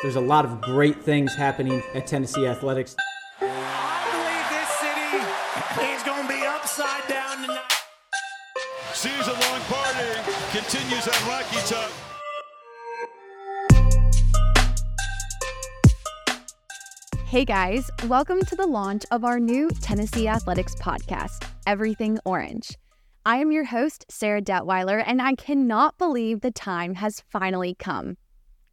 There's 0.00 0.14
a 0.14 0.20
lot 0.20 0.44
of 0.44 0.60
great 0.60 1.02
things 1.02 1.34
happening 1.34 1.82
at 1.92 2.06
Tennessee 2.06 2.46
Athletics. 2.46 2.94
I 3.40 4.06
believe 4.12 4.48
this 4.54 4.68
city 4.78 5.92
is 5.92 6.02
going 6.04 6.22
to 6.22 6.32
be 6.32 6.46
upside 6.46 7.08
down 7.08 7.42
tonight. 7.42 7.72
Season 8.92 9.32
long 9.32 9.60
party 9.62 10.22
continues 10.52 11.08
on 11.08 11.28
Rocky 11.28 11.56
Top. 11.66 11.90
Hey 17.26 17.44
guys, 17.44 17.90
welcome 18.06 18.40
to 18.42 18.54
the 18.54 18.68
launch 18.68 19.04
of 19.10 19.24
our 19.24 19.40
new 19.40 19.68
Tennessee 19.68 20.28
Athletics 20.28 20.76
podcast, 20.76 21.44
Everything 21.66 22.20
Orange. 22.24 22.76
I 23.26 23.38
am 23.38 23.50
your 23.50 23.64
host, 23.64 24.06
Sarah 24.08 24.42
Detweiler, 24.42 25.02
and 25.04 25.20
I 25.20 25.34
cannot 25.34 25.98
believe 25.98 26.40
the 26.40 26.52
time 26.52 26.94
has 26.94 27.24
finally 27.28 27.74
come. 27.74 28.16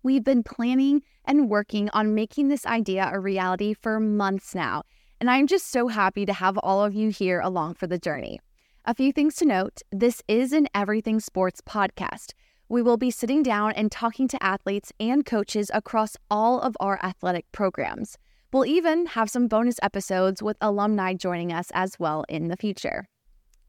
We've 0.05 0.23
been 0.23 0.43
planning 0.43 1.01
and 1.25 1.49
working 1.49 1.89
on 1.89 2.13
making 2.13 2.49
this 2.49 2.67
idea 2.67 3.09
a 3.11 3.19
reality 3.19 3.73
for 3.73 3.99
months 3.99 4.53
now, 4.53 4.83
and 5.19 5.31
I'm 5.31 5.47
just 5.47 5.71
so 5.71 5.87
happy 5.87 6.27
to 6.27 6.33
have 6.33 6.59
all 6.59 6.85
of 6.85 6.93
you 6.93 7.09
here 7.09 7.39
along 7.39 7.73
for 7.73 7.87
the 7.87 7.97
journey. 7.97 8.39
A 8.85 8.93
few 8.93 9.11
things 9.11 9.35
to 9.37 9.45
note 9.45 9.81
this 9.91 10.21
is 10.27 10.53
an 10.53 10.67
Everything 10.75 11.19
Sports 11.19 11.59
podcast. 11.59 12.33
We 12.69 12.83
will 12.83 12.97
be 12.97 13.09
sitting 13.09 13.41
down 13.41 13.71
and 13.71 13.91
talking 13.91 14.27
to 14.27 14.43
athletes 14.43 14.93
and 14.99 15.25
coaches 15.25 15.71
across 15.73 16.15
all 16.29 16.61
of 16.61 16.77
our 16.79 16.99
athletic 17.03 17.51
programs. 17.51 18.15
We'll 18.53 18.67
even 18.67 19.07
have 19.07 19.31
some 19.31 19.47
bonus 19.47 19.79
episodes 19.81 20.43
with 20.43 20.57
alumni 20.61 21.15
joining 21.15 21.51
us 21.51 21.71
as 21.73 21.97
well 21.97 22.25
in 22.29 22.49
the 22.49 22.57
future. 22.57 23.07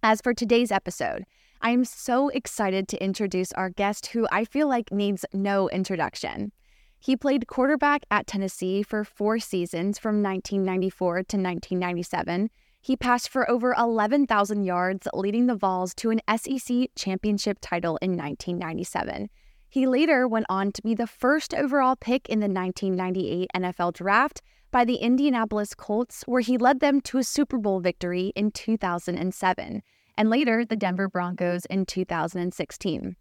As 0.03 0.21
for 0.21 0.35
today's 0.35 0.71
episode, 0.71 1.25
I 1.61 1.71
am 1.71 1.85
so 1.85 2.29
excited 2.29 2.87
to 2.89 3.03
introduce 3.03 3.53
our 3.53 3.71
guest 3.71 4.07
who 4.09 4.27
I 4.31 4.45
feel 4.45 4.69
like 4.69 4.93
needs 4.93 5.25
no 5.33 5.69
introduction. 5.71 6.53
He 6.99 7.17
played 7.17 7.47
quarterback 7.47 8.03
at 8.11 8.27
Tennessee 8.27 8.83
for 8.83 9.05
four 9.05 9.39
seasons 9.39 9.99
from 9.99 10.23
1994 10.23 11.15
to 11.15 11.21
1997. 11.37 12.51
He 12.81 12.97
passed 12.97 13.29
for 13.29 13.51
over 13.51 13.75
11,000 13.75 14.65
yards, 14.65 15.09
leading 15.13 15.47
the 15.47 15.57
Vols 15.57 15.95
to 15.95 16.11
an 16.11 16.21
SEC 16.37 16.89
championship 16.95 17.59
title 17.61 17.97
in 17.99 18.13
1997. 18.13 19.29
He 19.69 19.87
later 19.87 20.29
went 20.29 20.47
on 20.49 20.73
to 20.73 20.83
be 20.83 20.95
the 20.95 21.07
first 21.07 21.53
overall 21.53 21.97
pick 21.97 22.29
in 22.29 22.41
the 22.41 22.49
1998 22.49 23.51
NFL 23.55 23.93
Draft 23.93 24.41
by 24.71 24.85
the 24.85 24.97
Indianapolis 24.97 25.75
Colts, 25.75 26.23
where 26.27 26.41
he 26.41 26.59
led 26.59 26.81
them 26.81 27.01
to 27.03 27.19
a 27.19 27.25
Super 27.25 27.59
Bowl 27.59 27.81
victory 27.81 28.33
in 28.37 28.51
2007, 28.53 29.83
and 30.17 30.31
later 30.31 30.65
the 30.65 30.77
Denver 30.77 31.09
Broncos 31.09 31.67
in 31.67 31.87
2016. 31.87 33.17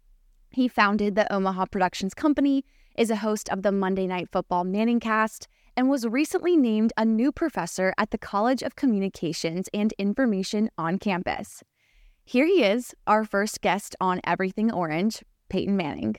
He 0.50 0.68
founded 0.68 1.14
the 1.14 1.32
Omaha 1.32 1.66
Productions 1.66 2.14
Company, 2.14 2.64
is 2.96 3.10
a 3.10 3.16
host 3.16 3.48
of 3.50 3.62
the 3.62 3.72
Monday 3.72 4.06
Night 4.06 4.28
Football 4.32 4.64
Manningcast, 4.64 5.46
and 5.76 5.90
was 5.90 6.06
recently 6.06 6.56
named 6.56 6.92
a 6.96 7.04
new 7.04 7.30
professor 7.30 7.92
at 7.98 8.10
the 8.10 8.18
College 8.18 8.62
of 8.62 8.76
Communications 8.76 9.68
and 9.74 9.92
Information 9.98 10.70
on 10.78 10.98
campus. 10.98 11.62
Here 12.24 12.46
he 12.46 12.64
is, 12.64 12.94
our 13.06 13.24
first 13.24 13.60
guest 13.60 13.94
on 14.00 14.20
Everything 14.24 14.72
Orange, 14.72 15.22
Peyton 15.48 15.76
Manning. 15.76 16.16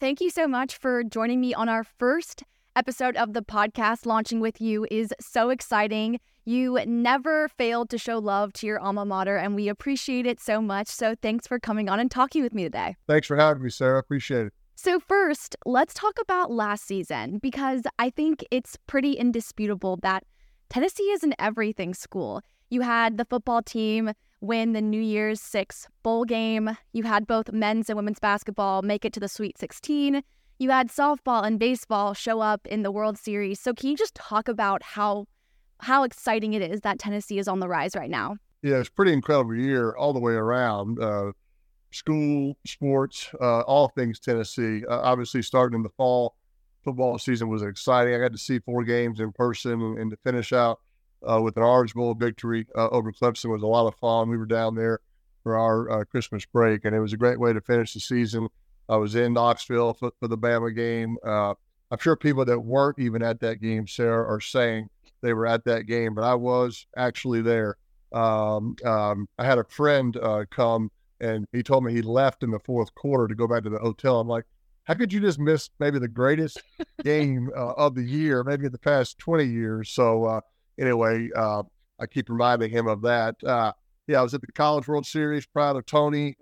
Thank 0.00 0.20
you 0.20 0.30
so 0.30 0.46
much 0.46 0.76
for 0.76 1.02
joining 1.04 1.40
me 1.40 1.54
on 1.54 1.68
our 1.68 1.84
first 1.84 2.42
episode 2.78 3.16
of 3.16 3.32
the 3.32 3.42
podcast 3.42 4.06
launching 4.06 4.38
with 4.38 4.60
you 4.60 4.86
is 4.88 5.12
so 5.20 5.50
exciting. 5.50 6.20
You 6.44 6.78
never 6.86 7.48
failed 7.48 7.90
to 7.90 7.98
show 7.98 8.18
love 8.18 8.52
to 8.54 8.68
your 8.68 8.78
alma 8.78 9.04
mater, 9.04 9.36
and 9.36 9.56
we 9.56 9.68
appreciate 9.68 10.26
it 10.26 10.38
so 10.38 10.62
much. 10.62 10.86
So, 10.86 11.16
thanks 11.20 11.46
for 11.46 11.58
coming 11.58 11.88
on 11.88 11.98
and 11.98 12.08
talking 12.08 12.40
with 12.42 12.54
me 12.54 12.62
today. 12.62 12.94
Thanks 13.08 13.26
for 13.26 13.36
having 13.36 13.64
me, 13.64 13.70
Sarah. 13.70 13.98
Appreciate 13.98 14.46
it. 14.46 14.52
So, 14.76 15.00
first, 15.00 15.56
let's 15.66 15.92
talk 15.92 16.18
about 16.22 16.52
last 16.52 16.86
season 16.86 17.38
because 17.38 17.82
I 17.98 18.10
think 18.10 18.44
it's 18.52 18.76
pretty 18.86 19.14
indisputable 19.14 19.98
that 20.02 20.22
Tennessee 20.70 21.10
is 21.10 21.24
an 21.24 21.34
everything 21.38 21.94
school. 21.94 22.42
You 22.70 22.82
had 22.82 23.18
the 23.18 23.24
football 23.24 23.60
team 23.62 24.12
win 24.40 24.72
the 24.72 24.80
New 24.80 25.02
Year's 25.02 25.40
Six 25.40 25.88
bowl 26.04 26.24
game, 26.24 26.70
you 26.92 27.02
had 27.02 27.26
both 27.26 27.50
men's 27.52 27.90
and 27.90 27.96
women's 27.96 28.20
basketball 28.20 28.82
make 28.82 29.04
it 29.04 29.12
to 29.14 29.20
the 29.20 29.28
Sweet 29.28 29.58
16 29.58 30.22
you 30.58 30.70
had 30.70 30.88
softball 30.88 31.44
and 31.44 31.58
baseball 31.58 32.14
show 32.14 32.40
up 32.40 32.66
in 32.66 32.82
the 32.82 32.90
World 32.90 33.16
Series. 33.16 33.60
So 33.60 33.72
can 33.72 33.88
you 33.88 33.96
just 33.96 34.14
talk 34.14 34.48
about 34.48 34.82
how 34.82 35.26
how 35.80 36.02
exciting 36.02 36.54
it 36.54 36.62
is 36.62 36.80
that 36.80 36.98
Tennessee 36.98 37.38
is 37.38 37.46
on 37.46 37.60
the 37.60 37.68
rise 37.68 37.94
right 37.94 38.10
now? 38.10 38.36
Yeah, 38.62 38.76
it's 38.76 38.88
pretty 38.88 39.12
incredible 39.12 39.54
year 39.54 39.92
all 39.92 40.12
the 40.12 40.18
way 40.18 40.32
around. 40.32 41.00
Uh, 41.00 41.30
school, 41.92 42.56
sports, 42.66 43.30
uh, 43.40 43.60
all 43.60 43.88
things 43.88 44.18
Tennessee. 44.18 44.82
Uh, 44.90 45.00
obviously, 45.00 45.40
starting 45.40 45.76
in 45.76 45.82
the 45.84 45.90
fall, 45.90 46.34
football 46.84 47.16
season 47.18 47.48
was 47.48 47.62
exciting. 47.62 48.12
I 48.12 48.18
got 48.18 48.32
to 48.32 48.38
see 48.38 48.58
four 48.58 48.82
games 48.82 49.20
in 49.20 49.30
person, 49.30 49.80
and, 49.80 49.98
and 49.98 50.10
to 50.10 50.16
finish 50.24 50.52
out 50.52 50.80
uh, 51.28 51.40
with 51.40 51.56
an 51.56 51.62
Orange 51.62 51.94
Bowl 51.94 52.14
victory 52.14 52.66
uh, 52.76 52.88
over 52.88 53.12
Clemson 53.12 53.50
was 53.50 53.62
a 53.62 53.66
lot 53.66 53.86
of 53.86 53.94
fun. 53.96 54.28
We 54.28 54.36
were 54.36 54.46
down 54.46 54.74
there 54.74 54.98
for 55.44 55.56
our 55.56 55.90
uh, 56.00 56.04
Christmas 56.04 56.44
break, 56.44 56.84
and 56.84 56.96
it 56.96 57.00
was 57.00 57.12
a 57.12 57.16
great 57.16 57.38
way 57.38 57.52
to 57.52 57.60
finish 57.60 57.94
the 57.94 58.00
season. 58.00 58.48
I 58.88 58.96
was 58.96 59.14
in 59.14 59.32
Knoxville 59.32 59.94
for, 59.94 60.12
for 60.18 60.28
the 60.28 60.38
Bama 60.38 60.74
game. 60.74 61.16
Uh, 61.24 61.54
I'm 61.90 61.98
sure 61.98 62.16
people 62.16 62.44
that 62.44 62.60
weren't 62.60 62.98
even 62.98 63.22
at 63.22 63.40
that 63.40 63.60
game, 63.60 63.86
Sarah, 63.86 64.26
are 64.26 64.40
saying 64.40 64.88
they 65.22 65.32
were 65.32 65.46
at 65.46 65.64
that 65.64 65.86
game, 65.86 66.14
but 66.14 66.24
I 66.24 66.34
was 66.34 66.86
actually 66.96 67.42
there. 67.42 67.76
Um, 68.12 68.76
um, 68.84 69.26
I 69.38 69.44
had 69.44 69.58
a 69.58 69.64
friend 69.64 70.16
uh, 70.16 70.44
come 70.50 70.90
and 71.20 71.46
he 71.52 71.62
told 71.62 71.84
me 71.84 71.92
he 71.92 72.02
left 72.02 72.42
in 72.42 72.50
the 72.50 72.60
fourth 72.60 72.94
quarter 72.94 73.26
to 73.26 73.34
go 73.34 73.46
back 73.46 73.64
to 73.64 73.70
the 73.70 73.78
hotel. 73.78 74.20
I'm 74.20 74.28
like, 74.28 74.44
how 74.84 74.94
could 74.94 75.12
you 75.12 75.20
just 75.20 75.38
miss 75.38 75.68
maybe 75.80 75.98
the 75.98 76.08
greatest 76.08 76.62
game 77.04 77.50
uh, 77.56 77.72
of 77.72 77.94
the 77.94 78.02
year, 78.02 78.44
maybe 78.44 78.66
in 78.66 78.72
the 78.72 78.78
past 78.78 79.18
20 79.18 79.44
years? 79.44 79.90
So, 79.90 80.24
uh, 80.24 80.40
anyway, 80.78 81.28
uh, 81.36 81.64
I 81.98 82.06
keep 82.06 82.30
reminding 82.30 82.70
him 82.70 82.86
of 82.86 83.02
that. 83.02 83.34
Uh, 83.44 83.72
yeah, 84.06 84.20
I 84.20 84.22
was 84.22 84.32
at 84.32 84.40
the 84.40 84.52
College 84.52 84.88
World 84.88 85.04
Series, 85.04 85.44
proud 85.44 85.76
of 85.76 85.84
Tony. 85.84 86.36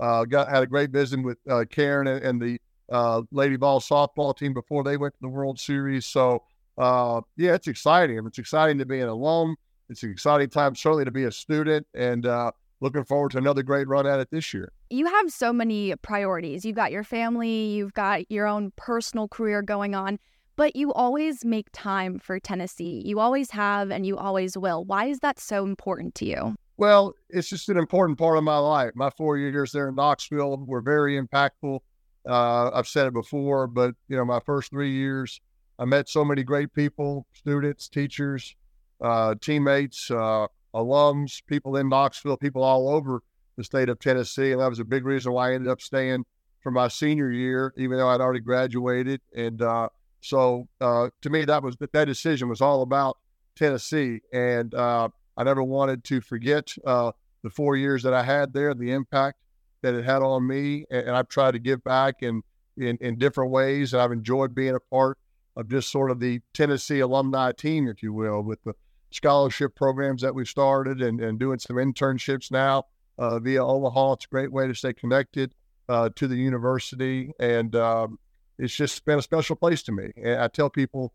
Uh, 0.00 0.24
got 0.24 0.48
had 0.48 0.62
a 0.62 0.66
great 0.66 0.90
visit 0.90 1.22
with 1.22 1.38
uh, 1.48 1.64
Karen 1.70 2.06
and, 2.06 2.24
and 2.24 2.42
the 2.42 2.58
uh, 2.90 3.22
Lady 3.30 3.56
Vol 3.56 3.80
softball 3.80 4.36
team 4.36 4.52
before 4.52 4.84
they 4.84 4.96
went 4.96 5.14
to 5.14 5.20
the 5.20 5.28
World 5.28 5.58
Series. 5.58 6.06
So 6.06 6.42
uh, 6.78 7.20
yeah, 7.36 7.54
it's 7.54 7.68
exciting. 7.68 8.18
It's 8.26 8.38
exciting 8.38 8.78
to 8.78 8.86
be 8.86 9.00
an 9.00 9.08
alum. 9.08 9.56
It's 9.88 10.02
an 10.02 10.10
exciting 10.10 10.48
time, 10.48 10.74
certainly, 10.74 11.04
to 11.04 11.10
be 11.10 11.24
a 11.24 11.32
student, 11.32 11.86
and 11.94 12.24
uh, 12.24 12.52
looking 12.80 13.04
forward 13.04 13.32
to 13.32 13.38
another 13.38 13.62
great 13.62 13.88
run 13.88 14.06
at 14.06 14.20
it 14.20 14.30
this 14.30 14.54
year. 14.54 14.72
You 14.90 15.06
have 15.06 15.30
so 15.30 15.52
many 15.52 15.94
priorities. 15.96 16.64
You've 16.64 16.76
got 16.76 16.92
your 16.92 17.04
family, 17.04 17.66
you've 17.66 17.94
got 17.94 18.30
your 18.30 18.46
own 18.46 18.72
personal 18.76 19.28
career 19.28 19.60
going 19.60 19.94
on, 19.94 20.18
but 20.56 20.76
you 20.76 20.92
always 20.92 21.44
make 21.44 21.68
time 21.72 22.18
for 22.18 22.40
Tennessee. 22.40 23.02
You 23.04 23.20
always 23.20 23.50
have, 23.50 23.90
and 23.90 24.06
you 24.06 24.16
always 24.16 24.56
will. 24.56 24.84
Why 24.84 25.06
is 25.06 25.20
that 25.20 25.38
so 25.38 25.64
important 25.64 26.14
to 26.16 26.24
you? 26.24 26.56
Well, 26.76 27.14
it's 27.28 27.48
just 27.48 27.68
an 27.68 27.76
important 27.76 28.18
part 28.18 28.38
of 28.38 28.44
my 28.44 28.58
life. 28.58 28.92
My 28.94 29.10
four 29.10 29.36
years 29.36 29.72
there 29.72 29.88
in 29.88 29.94
Knoxville 29.94 30.64
were 30.66 30.80
very 30.80 31.20
impactful. 31.20 31.80
Uh, 32.28 32.70
I've 32.72 32.88
said 32.88 33.06
it 33.06 33.12
before, 33.12 33.66
but 33.66 33.94
you 34.08 34.16
know, 34.16 34.24
my 34.24 34.40
first 34.40 34.70
three 34.70 34.92
years, 34.92 35.40
I 35.78 35.84
met 35.84 36.08
so 36.08 36.24
many 36.24 36.42
great 36.42 36.72
people, 36.72 37.26
students, 37.32 37.88
teachers, 37.88 38.54
uh, 39.00 39.34
teammates, 39.40 40.10
uh, 40.10 40.46
alums, 40.74 41.42
people 41.46 41.76
in 41.76 41.88
Knoxville, 41.88 42.36
people 42.36 42.62
all 42.62 42.88
over 42.88 43.22
the 43.56 43.64
state 43.64 43.88
of 43.88 43.98
Tennessee, 43.98 44.52
and 44.52 44.60
that 44.60 44.70
was 44.70 44.78
a 44.78 44.84
big 44.84 45.04
reason 45.04 45.32
why 45.32 45.50
I 45.50 45.54
ended 45.54 45.70
up 45.70 45.80
staying 45.80 46.24
for 46.62 46.70
my 46.70 46.88
senior 46.88 47.30
year, 47.30 47.74
even 47.76 47.98
though 47.98 48.08
I'd 48.08 48.20
already 48.20 48.40
graduated. 48.40 49.20
And 49.36 49.60
uh, 49.60 49.88
so, 50.20 50.68
uh, 50.80 51.10
to 51.20 51.30
me, 51.30 51.44
that 51.44 51.62
was 51.62 51.76
that 51.76 52.04
decision 52.06 52.48
was 52.48 52.60
all 52.60 52.82
about 52.82 53.18
Tennessee, 53.56 54.20
and 54.32 54.72
uh, 54.74 55.08
I 55.36 55.44
never 55.44 55.62
wanted 55.62 56.04
to 56.04 56.20
forget 56.20 56.74
uh, 56.86 57.12
the 57.42 57.50
four 57.50 57.76
years 57.76 58.02
that 58.02 58.14
I 58.14 58.22
had 58.22 58.52
there, 58.52 58.74
the 58.74 58.92
impact 58.92 59.38
that 59.82 59.94
it 59.94 60.04
had 60.04 60.22
on 60.22 60.46
me, 60.46 60.84
and, 60.90 61.08
and 61.08 61.16
I've 61.16 61.28
tried 61.28 61.52
to 61.52 61.58
give 61.58 61.82
back 61.82 62.22
in, 62.22 62.42
in, 62.76 62.98
in 63.00 63.18
different 63.18 63.50
ways. 63.50 63.92
And 63.92 64.02
I've 64.02 64.12
enjoyed 64.12 64.54
being 64.54 64.74
a 64.74 64.80
part 64.80 65.18
of 65.56 65.68
just 65.68 65.90
sort 65.90 66.10
of 66.10 66.20
the 66.20 66.40
Tennessee 66.54 67.00
alumni 67.00 67.52
team, 67.52 67.88
if 67.88 68.02
you 68.02 68.12
will, 68.12 68.42
with 68.42 68.62
the 68.64 68.74
scholarship 69.10 69.74
programs 69.74 70.22
that 70.22 70.34
we 70.34 70.44
started 70.44 71.02
and, 71.02 71.20
and 71.20 71.38
doing 71.38 71.58
some 71.58 71.76
internships 71.76 72.50
now 72.50 72.84
uh, 73.18 73.38
via 73.38 73.64
Omaha. 73.64 74.14
It's 74.14 74.24
a 74.24 74.28
great 74.28 74.52
way 74.52 74.66
to 74.66 74.74
stay 74.74 74.92
connected 74.92 75.54
uh, 75.88 76.10
to 76.16 76.26
the 76.26 76.36
university, 76.36 77.32
and 77.38 77.74
um, 77.76 78.18
it's 78.58 78.74
just 78.74 79.04
been 79.04 79.18
a 79.18 79.22
special 79.22 79.56
place 79.56 79.82
to 79.84 79.92
me. 79.92 80.12
And 80.16 80.40
I 80.40 80.48
tell 80.48 80.70
people 80.70 81.12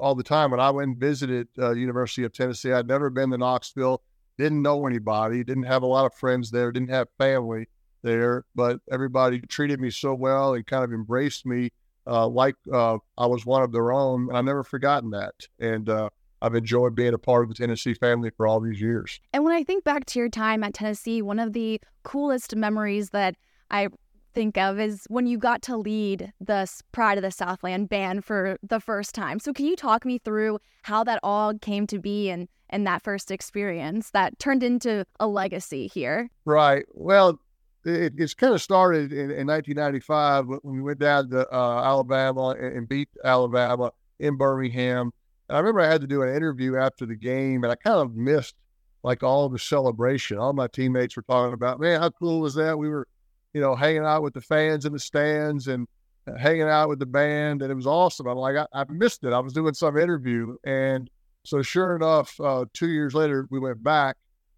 all 0.00 0.14
the 0.14 0.22
time. 0.22 0.50
When 0.50 0.60
I 0.60 0.70
went 0.70 0.88
and 0.88 0.96
visited 0.98 1.48
uh, 1.58 1.72
University 1.72 2.24
of 2.24 2.32
Tennessee, 2.32 2.72
I'd 2.72 2.88
never 2.88 3.10
been 3.10 3.30
to 3.30 3.38
Knoxville, 3.38 4.02
didn't 4.38 4.62
know 4.62 4.86
anybody, 4.86 5.44
didn't 5.44 5.64
have 5.64 5.82
a 5.82 5.86
lot 5.86 6.06
of 6.06 6.14
friends 6.14 6.50
there, 6.50 6.72
didn't 6.72 6.90
have 6.90 7.08
family 7.18 7.68
there, 8.02 8.44
but 8.54 8.80
everybody 8.90 9.40
treated 9.40 9.80
me 9.80 9.90
so 9.90 10.14
well 10.14 10.54
and 10.54 10.66
kind 10.66 10.82
of 10.82 10.92
embraced 10.92 11.44
me 11.44 11.70
uh, 12.06 12.26
like 12.26 12.56
uh, 12.72 12.98
I 13.18 13.26
was 13.26 13.44
one 13.44 13.62
of 13.62 13.72
their 13.72 13.92
own. 13.92 14.28
And 14.28 14.36
I've 14.36 14.44
never 14.44 14.64
forgotten 14.64 15.10
that. 15.10 15.34
And 15.58 15.88
uh, 15.88 16.08
I've 16.42 16.54
enjoyed 16.54 16.94
being 16.94 17.14
a 17.14 17.18
part 17.18 17.42
of 17.42 17.50
the 17.50 17.54
Tennessee 17.54 17.94
family 17.94 18.30
for 18.30 18.46
all 18.46 18.60
these 18.60 18.80
years. 18.80 19.20
And 19.32 19.44
when 19.44 19.54
I 19.54 19.62
think 19.62 19.84
back 19.84 20.06
to 20.06 20.18
your 20.18 20.30
time 20.30 20.64
at 20.64 20.74
Tennessee, 20.74 21.20
one 21.20 21.38
of 21.38 21.52
the 21.52 21.80
coolest 22.02 22.56
memories 22.56 23.10
that 23.10 23.36
I 23.70 23.88
think 24.32 24.56
of 24.56 24.78
is 24.78 25.04
when 25.08 25.26
you 25.26 25.38
got 25.38 25.62
to 25.62 25.76
lead 25.76 26.32
the 26.40 26.70
Pride 26.92 27.18
of 27.18 27.22
the 27.22 27.30
Southland 27.30 27.88
band 27.88 28.24
for 28.24 28.58
the 28.62 28.80
first 28.80 29.14
time. 29.14 29.38
So 29.38 29.52
can 29.52 29.66
you 29.66 29.76
talk 29.76 30.04
me 30.04 30.18
through 30.18 30.58
how 30.82 31.04
that 31.04 31.20
all 31.22 31.58
came 31.58 31.86
to 31.88 31.98
be 31.98 32.30
and 32.30 32.48
and 32.70 32.86
that 32.86 33.02
first 33.02 33.30
experience 33.30 34.10
that 34.12 34.38
turned 34.38 34.62
into 34.62 35.04
a 35.18 35.26
legacy 35.26 35.88
here? 35.88 36.30
Right. 36.44 36.86
Well, 36.92 37.40
it, 37.84 38.14
it's 38.16 38.34
kind 38.34 38.54
of 38.54 38.62
started 38.62 39.12
in, 39.12 39.30
in 39.30 39.46
1995 39.46 40.46
when 40.46 40.60
we 40.62 40.80
went 40.80 40.98
down 40.98 41.30
to 41.30 41.52
uh, 41.52 41.82
Alabama 41.84 42.50
and, 42.50 42.76
and 42.76 42.88
beat 42.88 43.08
Alabama 43.24 43.92
in 44.18 44.36
Birmingham. 44.36 45.12
And 45.48 45.56
I 45.56 45.58
remember 45.58 45.80
I 45.80 45.88
had 45.88 46.00
to 46.02 46.06
do 46.06 46.22
an 46.22 46.34
interview 46.34 46.76
after 46.76 47.06
the 47.06 47.16
game, 47.16 47.64
and 47.64 47.72
I 47.72 47.74
kind 47.74 47.98
of 47.98 48.14
missed 48.14 48.54
like 49.02 49.22
all 49.22 49.48
the 49.48 49.58
celebration. 49.58 50.38
All 50.38 50.52
my 50.52 50.68
teammates 50.68 51.16
were 51.16 51.22
talking 51.22 51.54
about, 51.54 51.80
man, 51.80 52.00
how 52.00 52.10
cool 52.10 52.40
was 52.40 52.54
that? 52.54 52.78
We 52.78 52.88
were, 52.88 53.08
you 53.52 53.60
know, 53.60 53.74
hanging 53.74 54.04
out 54.04 54.22
with 54.22 54.34
the 54.34 54.40
fans 54.40 54.84
in 54.84 54.92
the 54.92 54.98
stands 54.98 55.68
and 55.68 55.86
uh, 56.26 56.36
hanging 56.36 56.62
out 56.62 56.88
with 56.88 56.98
the 56.98 57.06
band, 57.06 57.62
and 57.62 57.70
it 57.70 57.74
was 57.74 57.86
awesome. 57.86 58.26
I'm 58.26 58.36
like, 58.36 58.56
I, 58.56 58.66
I 58.72 58.84
missed 58.88 59.24
it. 59.24 59.32
I 59.32 59.40
was 59.40 59.52
doing 59.52 59.74
some 59.74 59.96
interview, 59.96 60.56
and 60.64 61.10
so 61.44 61.62
sure 61.62 61.96
enough, 61.96 62.38
uh, 62.40 62.66
two 62.72 62.88
years 62.88 63.14
later, 63.14 63.46
we 63.50 63.58
went 63.58 63.82
back 63.82 64.16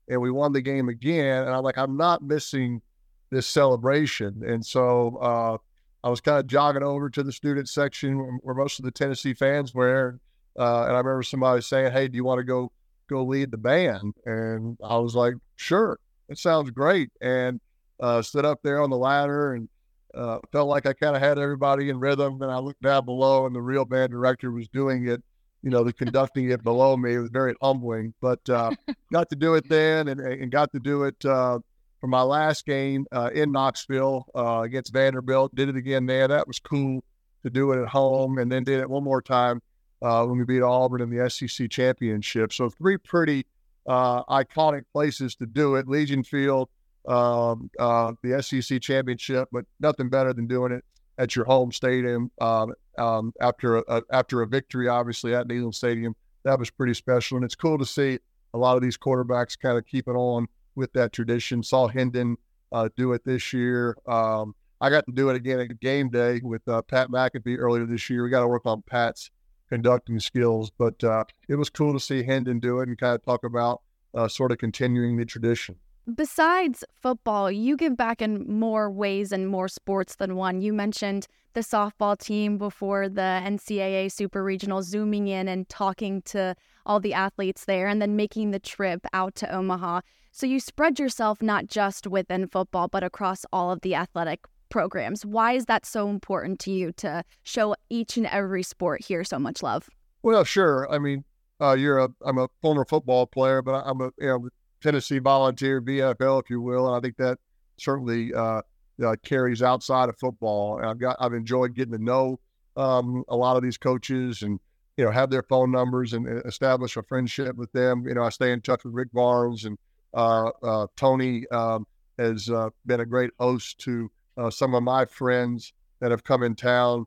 and 0.09 0.21
we 0.21 0.31
won 0.31 0.53
the 0.53 0.61
game 0.61 0.89
again. 0.89 1.44
And 1.44 1.55
I'm 1.55 1.62
like, 1.62 1.79
I'm 1.79 1.97
not 1.97 2.23
missing 2.23 2.83
this 3.31 3.47
celebration. 3.47 4.43
And 4.47 4.65
so 4.65 5.17
uh, 5.19 5.59
I 6.05 6.11
was 6.11 6.21
kind 6.21 6.38
of 6.38 6.47
jogging 6.47 6.83
over 6.83 7.09
to 7.11 7.23
the 7.23 7.33
student 7.33 7.69
section 7.69 8.19
where, 8.19 8.33
where 8.43 8.55
most 8.55 8.79
of 8.79 8.85
the 8.85 8.91
Tennessee 8.91 9.35
fans 9.35 9.75
were. 9.75 10.19
Uh, 10.59 10.85
and 10.85 10.93
I 10.93 10.99
remember 10.99 11.23
somebody 11.23 11.62
saying, 11.62 11.93
"Hey, 11.93 12.09
do 12.09 12.17
you 12.17 12.25
want 12.25 12.41
to 12.41 12.45
go 12.45 12.71
go 13.09 13.25
lead 13.25 13.50
the 13.50 13.56
band?" 13.56 14.12
And 14.27 14.77
I 14.85 14.99
was 14.99 15.15
like, 15.15 15.33
"Sure, 15.56 15.99
it 16.29 16.37
sounds 16.37 16.71
great." 16.71 17.09
And 17.23 17.59
uh, 18.02 18.20
stood 18.20 18.44
up 18.44 18.60
there 18.62 18.82
on 18.82 18.90
the 18.90 18.96
ladder 18.96 19.54
and 19.54 19.69
uh, 20.14 20.38
felt 20.50 20.69
like 20.69 20.84
I 20.87 20.93
kind 20.93 21.16
of 21.16 21.22
had 21.22 21.38
everybody 21.38 21.88
in 21.88 21.99
rhythm. 21.99 22.43
And 22.43 22.50
I 22.50 22.58
looked 22.58 22.82
down 22.82 23.04
below, 23.04 23.46
and 23.46 23.54
the 23.54 23.62
real 23.62 23.84
band 23.84 24.10
director 24.10 24.50
was 24.50 24.69
doing 24.69 25.08
it. 25.08 25.22
You 25.62 25.70
know, 25.70 25.84
the 25.84 25.93
conducting 25.93 26.50
it 26.50 26.64
below 26.64 26.96
me. 26.96 27.14
It 27.14 27.19
was 27.19 27.31
very 27.31 27.54
humbling, 27.62 28.12
but 28.20 28.46
uh, 28.50 28.72
got 29.12 29.31
to 29.31 29.37
do 29.37 29.54
it 29.54 29.69
then, 29.69 30.08
and, 30.08 30.20
and 30.20 30.50
got 30.50 30.72
to 30.72 30.81
do 30.81 31.04
it 31.04 31.25
uh, 31.25 31.60
for 32.00 32.08
my 32.08 32.22
last 32.22 32.66
game 32.66 33.06
uh, 33.12 33.31
in 33.32 33.52
Knoxville 33.52 34.26
uh, 34.34 34.62
against 34.62 34.93
Vanderbilt. 34.93 35.54
Did 35.54 35.69
it 35.69 35.76
again 35.76 36.04
there. 36.04 36.26
That 36.26 36.49
was 36.49 36.58
cool 36.58 37.04
to 37.44 37.50
do 37.50 37.70
it 37.72 37.81
at 37.81 37.88
home, 37.88 38.38
and 38.38 38.50
then 38.50 38.64
did 38.64 38.81
it 38.81 38.90
one 38.90 39.04
more 39.04 39.22
time 39.22 39.62
uh, 40.02 40.25
when 40.25 40.37
we 40.37 40.44
beat 40.44 40.62
Auburn 40.62 41.00
in 41.00 41.10
the 41.10 41.31
SEC 41.31 41.70
championship. 41.70 42.52
So 42.52 42.69
three 42.69 42.96
pretty 42.96 43.46
uh, 43.87 44.25
iconic 44.25 44.82
places 44.93 45.37
to 45.37 45.46
do 45.46 45.76
it: 45.76 45.87
Legion 45.87 46.25
Field, 46.25 46.69
um, 47.06 47.70
uh, 47.78 48.12
the 48.22 48.43
SEC 48.43 48.81
championship, 48.81 49.49
but 49.52 49.64
nothing 49.81 50.08
better 50.08 50.32
than 50.32 50.46
doing 50.46 50.72
it 50.72 50.84
at 51.19 51.37
your 51.37 51.44
home 51.44 51.72
stadium 51.72 52.31
um, 52.40 52.72
um, 52.99 53.32
after 53.40 53.78
a, 53.78 54.02
after 54.10 54.43
a 54.43 54.46
victory, 54.46 54.88
obviously 54.88 55.34
at 55.34 55.49
Neyland 55.49 55.75
Stadium. 55.75 56.14
That 56.44 56.58
was 56.58 56.70
pretty 56.70 56.94
special, 56.94 57.37
and 57.37 57.44
it's 57.44 57.54
cool 57.54 57.78
to 57.78 57.87
see 57.87 58.19
a 58.54 58.58
lot 58.58 58.76
of 58.76 58.82
these 58.82 58.99
quarterbacks 58.99 59.58
kind 59.58 59.78
of 59.78 59.87
keep 59.87 60.08
it 60.08 60.12
on 60.12 60.46
with 60.75 60.93
that 60.94 61.12
tradition. 61.12 61.62
Saw 61.62 61.88
Hendon 61.88 62.37
uh, 62.72 62.88
do 62.96 63.12
it 63.12 63.25
this 63.25 63.52
year. 63.52 63.96
Um, 64.06 64.54
I 64.81 64.90
got 64.90 65.06
to 65.06 65.12
do 65.12 65.28
it 65.28 65.37
again 65.37 65.60
at 65.60 65.81
game 65.81 66.10
day 66.10 66.40
with 66.43 66.66
uh, 66.66 66.82
Pat 66.82 67.08
McAfee 67.08 67.56
earlier 67.58 67.87
this 67.87 68.10
year. 68.10 68.25
We 68.25 68.31
got 68.31 68.40
to 68.40 68.49
work 68.49 68.66
on 68.66 68.82
Pat's 68.82 69.31
conducting 69.69 70.19
skills, 70.19 70.70
but 70.76 71.02
uh, 71.04 71.25
it 71.49 71.54
was 71.54 71.70
cool 71.70 71.93
to 71.93 72.00
see 72.00 72.25
Hendon 72.25 72.58
do 72.58 72.81
it 72.81 72.88
and 72.88 72.99
kind 72.99 73.14
of 73.14 73.25
talk 73.25 73.44
about 73.44 73.81
uh, 74.14 74.28
sort 74.28 74.50
of 74.50 74.58
continuing 74.58 75.16
the 75.16 75.25
tradition. 75.25 75.76
Besides 76.12 76.82
football, 76.94 77.50
you 77.50 77.76
give 77.76 77.96
back 77.96 78.20
in 78.20 78.44
more 78.50 78.90
ways 78.90 79.31
and 79.31 79.46
more 79.46 79.69
sports 79.69 80.16
than 80.16 80.34
one. 80.34 80.60
You 80.60 80.72
mentioned 80.72 81.28
the 81.52 81.60
softball 81.60 82.19
team 82.19 82.58
before 82.58 83.08
the 83.08 83.40
NCAA 83.44 84.10
Super 84.10 84.43
Regional, 84.43 84.82
zooming 84.82 85.28
in 85.28 85.46
and 85.46 85.69
talking 85.69 86.22
to 86.22 86.56
all 86.87 86.99
the 86.99 87.14
athletes 87.14 87.66
there, 87.66 87.87
and 87.87 88.02
then 88.02 88.16
making 88.16 88.50
the 88.50 88.58
trip 88.58 89.06
out 89.12 89.37
to 89.37 89.54
Omaha. 89.54 90.00
So 90.32 90.44
you 90.44 90.58
spread 90.58 90.99
yourself 90.99 91.40
not 91.40 91.69
just 91.69 92.08
within 92.08 92.49
football, 92.49 92.88
but 92.88 93.04
across 93.04 93.44
all 93.52 93.70
of 93.70 93.82
the 93.82 93.94
athletic 93.94 94.40
programs. 94.70 95.25
Why 95.25 95.52
is 95.52 95.66
that 95.66 95.87
so 95.87 96.08
important 96.08 96.58
to 96.60 96.72
you 96.72 96.90
to 96.93 97.22
show 97.44 97.76
each 97.90 98.16
and 98.16 98.26
every 98.26 98.64
sport 98.64 99.04
here 99.04 99.22
so 99.22 99.38
much 99.38 99.62
love? 99.62 99.88
Well, 100.22 100.43
sure. 100.43 100.90
I 100.90 100.99
mean, 100.99 101.25
uh, 101.60 101.75
you're 101.75 101.99
a 101.99 102.08
I'm 102.22 102.38
a 102.38 102.49
former 102.60 102.84
football 102.84 103.26
player, 103.26 103.62
but 103.62 103.84
I'm 103.87 104.00
a 104.00 104.10
you 104.19 104.26
know 104.26 104.49
Tennessee 104.82 105.19
volunteer 105.19 105.81
VFL, 105.81 106.43
if 106.43 106.50
you 106.50 106.61
will, 106.61 106.87
and 106.87 106.96
I 106.96 107.00
think 107.00 107.17
that 107.17 107.38
certainly 107.79 108.34
uh, 108.34 108.62
uh, 109.05 109.17
carries 109.25 109.62
outside 109.62 110.08
of 110.08 110.19
football. 110.19 110.79
And 110.79 110.87
I've 110.87 110.99
got 110.99 111.17
I've 111.20 111.34
enjoyed 111.34 111.75
getting 111.75 111.93
to 111.93 112.02
know 112.02 112.40
um, 112.76 113.25
a 113.29 113.37
lot 113.37 113.56
of 113.56 113.62
these 113.62 113.79
coaches 113.79 114.43
and 114.43 114.58
you 114.96 115.05
know 115.05 115.11
have 115.11 115.31
their 115.31 115.43
phone 115.43 115.70
numbers 115.70 116.12
and 116.12 116.26
establish 116.44 116.96
a 116.96 117.02
friendship 117.02 117.56
with 117.56 117.73
them. 117.73 118.05
You 118.06 118.14
know, 118.14 118.23
I 118.23 118.31
stay 118.31 118.52
in 118.52 118.61
touch 118.61 118.84
with 118.84 118.94
Rick 118.94 119.12
Barnes 119.12 119.64
and 119.64 119.79
uh, 120.14 120.50
uh, 120.62 120.87
Tony 120.96 121.46
um, 121.49 121.87
has 122.19 122.49
uh, 122.49 122.70
been 122.87 123.00
a 123.00 123.06
great 123.06 123.31
host 123.38 123.78
to 123.78 124.11
uh, 124.37 124.50
some 124.50 124.75
of 124.75 124.82
my 124.82 125.05
friends 125.05 125.73
that 126.00 126.11
have 126.11 126.25
come 126.25 126.43
in 126.43 126.55
town 126.55 127.06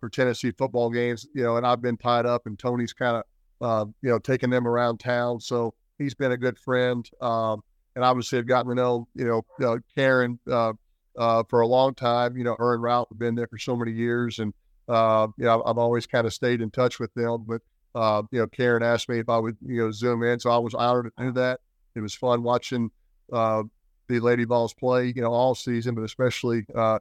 for 0.00 0.08
Tennessee 0.08 0.50
football 0.50 0.90
games, 0.90 1.26
you 1.34 1.42
know, 1.44 1.56
and 1.56 1.64
I've 1.64 1.80
been 1.80 1.96
tied 1.96 2.26
up, 2.26 2.46
and 2.46 2.58
Tony's 2.58 2.92
kind 2.92 3.22
of, 3.60 3.92
you 4.02 4.10
know, 4.10 4.18
taking 4.18 4.50
them 4.50 4.66
around 4.66 4.98
town. 4.98 5.38
So 5.40 5.74
he's 5.98 6.14
been 6.14 6.32
a 6.32 6.36
good 6.36 6.58
friend. 6.58 7.08
Um, 7.20 7.62
and 7.94 8.04
obviously, 8.04 8.38
I've 8.38 8.46
gotten 8.46 8.70
to 8.70 8.74
know, 8.74 9.08
you 9.14 9.24
know, 9.24 9.66
uh, 9.66 9.78
Karen 9.94 10.38
uh, 10.50 10.72
uh, 11.16 11.42
for 11.48 11.60
a 11.60 11.66
long 11.66 11.94
time. 11.94 12.36
You 12.36 12.44
know, 12.44 12.56
her 12.58 12.74
and 12.74 12.82
Ralph 12.82 13.08
have 13.10 13.18
been 13.18 13.34
there 13.34 13.48
for 13.48 13.58
so 13.58 13.76
many 13.76 13.92
years, 13.92 14.38
and 14.38 14.54
uh, 14.88 15.26
you 15.36 15.44
know, 15.44 15.62
I've 15.66 15.78
always 15.78 16.06
kind 16.06 16.26
of 16.26 16.32
stayed 16.32 16.60
in 16.60 16.70
touch 16.70 17.00
with 17.00 17.12
them. 17.14 17.44
But 17.46 17.62
uh, 17.94 18.22
you 18.30 18.40
know, 18.40 18.46
Karen 18.46 18.82
asked 18.82 19.08
me 19.08 19.18
if 19.18 19.28
I 19.28 19.38
would, 19.38 19.56
you 19.66 19.82
know, 19.82 19.90
zoom 19.90 20.22
in, 20.22 20.38
so 20.38 20.50
I 20.50 20.58
was 20.58 20.74
honored 20.74 21.10
to 21.18 21.24
do 21.24 21.32
that. 21.32 21.60
It 21.94 22.00
was 22.00 22.14
fun 22.14 22.42
watching 22.42 22.90
uh, 23.32 23.64
the 24.08 24.20
Lady 24.20 24.44
Vols 24.44 24.74
play, 24.74 25.12
you 25.14 25.22
know, 25.22 25.32
all 25.32 25.54
season, 25.54 25.94
but 25.94 26.02
especially 26.02 26.64
uh, 26.74 27.00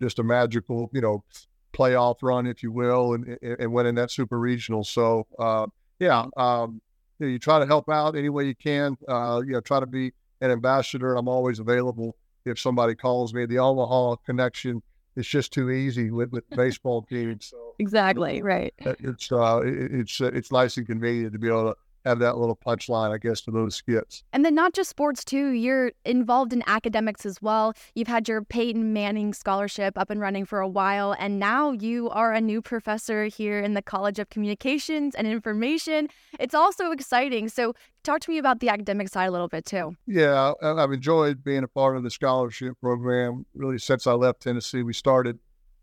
just 0.00 0.18
a 0.18 0.22
magical, 0.22 0.90
you 0.92 1.00
know, 1.00 1.24
playoff 1.72 2.16
run, 2.22 2.46
if 2.46 2.62
you 2.62 2.72
will, 2.72 3.14
and, 3.14 3.38
and 3.42 3.72
winning 3.72 3.96
that 3.96 4.10
super 4.10 4.38
regional. 4.38 4.84
So, 4.84 5.26
uh, 5.38 5.66
yeah, 5.98 6.26
um, 6.36 6.80
you, 7.18 7.26
know, 7.26 7.32
you, 7.32 7.38
try 7.38 7.58
to 7.58 7.66
help 7.66 7.88
out 7.88 8.16
any 8.16 8.28
way 8.28 8.44
you 8.44 8.54
can. 8.54 8.96
Uh, 9.08 9.42
you 9.44 9.52
know, 9.52 9.60
try 9.60 9.80
to 9.80 9.86
be 9.86 10.12
an 10.40 10.50
ambassador. 10.50 11.16
I'm 11.16 11.28
always 11.28 11.58
available 11.58 12.16
if 12.44 12.58
somebody 12.58 12.94
calls 12.94 13.34
me. 13.34 13.46
The 13.46 13.58
Omaha 13.58 14.16
connection 14.26 14.82
is 15.16 15.26
just 15.26 15.52
too 15.52 15.70
easy 15.70 16.10
with, 16.10 16.30
with 16.30 16.48
baseball 16.50 17.02
teams. 17.02 17.46
So 17.46 17.74
exactly 17.78 18.42
right. 18.42 18.74
It's 18.78 19.32
uh, 19.32 19.60
it, 19.64 19.92
it's 19.92 20.20
it's 20.20 20.52
nice 20.52 20.76
and 20.76 20.86
convenient 20.86 21.32
to 21.32 21.38
be 21.38 21.48
able 21.48 21.72
to 21.72 21.76
have 22.06 22.20
that 22.20 22.38
little 22.38 22.56
punchline, 22.56 23.10
I 23.12 23.18
guess, 23.18 23.40
to 23.42 23.50
those 23.50 23.74
skits. 23.74 24.22
And 24.32 24.44
then 24.44 24.54
not 24.54 24.72
just 24.72 24.88
sports 24.88 25.24
too. 25.24 25.50
You're 25.50 25.92
involved 26.04 26.52
in 26.52 26.62
academics 26.66 27.26
as 27.26 27.42
well. 27.42 27.74
You've 27.94 28.08
had 28.08 28.28
your 28.28 28.42
Peyton 28.42 28.92
Manning 28.92 29.34
scholarship 29.34 29.98
up 29.98 30.08
and 30.08 30.20
running 30.20 30.44
for 30.44 30.60
a 30.60 30.68
while, 30.68 31.14
and 31.18 31.38
now 31.38 31.72
you 31.72 32.08
are 32.10 32.32
a 32.32 32.40
new 32.40 32.62
professor 32.62 33.24
here 33.24 33.60
in 33.60 33.74
the 33.74 33.82
College 33.82 34.18
of 34.18 34.30
Communications 34.30 35.14
and 35.14 35.26
Information. 35.26 36.08
It's 36.38 36.54
also 36.54 36.92
exciting. 36.92 37.48
So 37.48 37.74
talk 38.04 38.20
to 38.20 38.30
me 38.30 38.38
about 38.38 38.60
the 38.60 38.68
academic 38.68 39.08
side 39.08 39.26
a 39.26 39.30
little 39.32 39.48
bit 39.48 39.64
too. 39.64 39.96
Yeah, 40.06 40.52
I've 40.62 40.92
enjoyed 40.92 41.42
being 41.42 41.64
a 41.64 41.68
part 41.68 41.96
of 41.96 42.04
the 42.04 42.10
scholarship 42.10 42.80
program 42.80 43.44
really 43.54 43.78
since 43.78 44.06
I 44.06 44.12
left 44.12 44.42
Tennessee. 44.42 44.82
We 44.82 44.92
started 44.92 45.38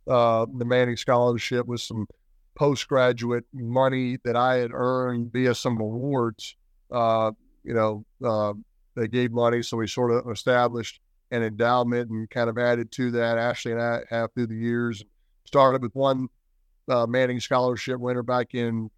uh, 0.07 0.45
the 0.53 0.65
Manning 0.65 0.97
Scholarship 0.97 1.65
with 1.65 1.81
some 1.81 2.07
postgraduate 2.55 3.45
money 3.53 4.17
that 4.23 4.35
I 4.35 4.55
had 4.55 4.71
earned 4.73 5.31
via 5.31 5.55
some 5.55 5.79
awards. 5.79 6.55
Uh, 6.91 7.31
you 7.63 7.73
know, 7.73 8.05
uh, 8.23 8.53
they 8.95 9.07
gave 9.07 9.31
money, 9.31 9.63
so 9.63 9.77
we 9.77 9.87
sort 9.87 10.11
of 10.11 10.31
established 10.31 10.99
an 11.31 11.41
endowment 11.41 12.09
and 12.09 12.29
kind 12.29 12.49
of 12.49 12.57
added 12.57 12.91
to 12.91 13.11
that. 13.11 13.37
Ashley 13.37 13.71
and 13.71 13.81
I 13.81 14.01
have 14.09 14.31
through 14.33 14.47
the 14.47 14.55
years 14.55 15.03
started 15.45 15.81
with 15.81 15.95
one 15.95 16.27
uh, 16.87 17.07
Manning 17.07 17.39
Scholarship 17.39 17.99
winner 17.99 18.23
back 18.23 18.53
in 18.53 18.89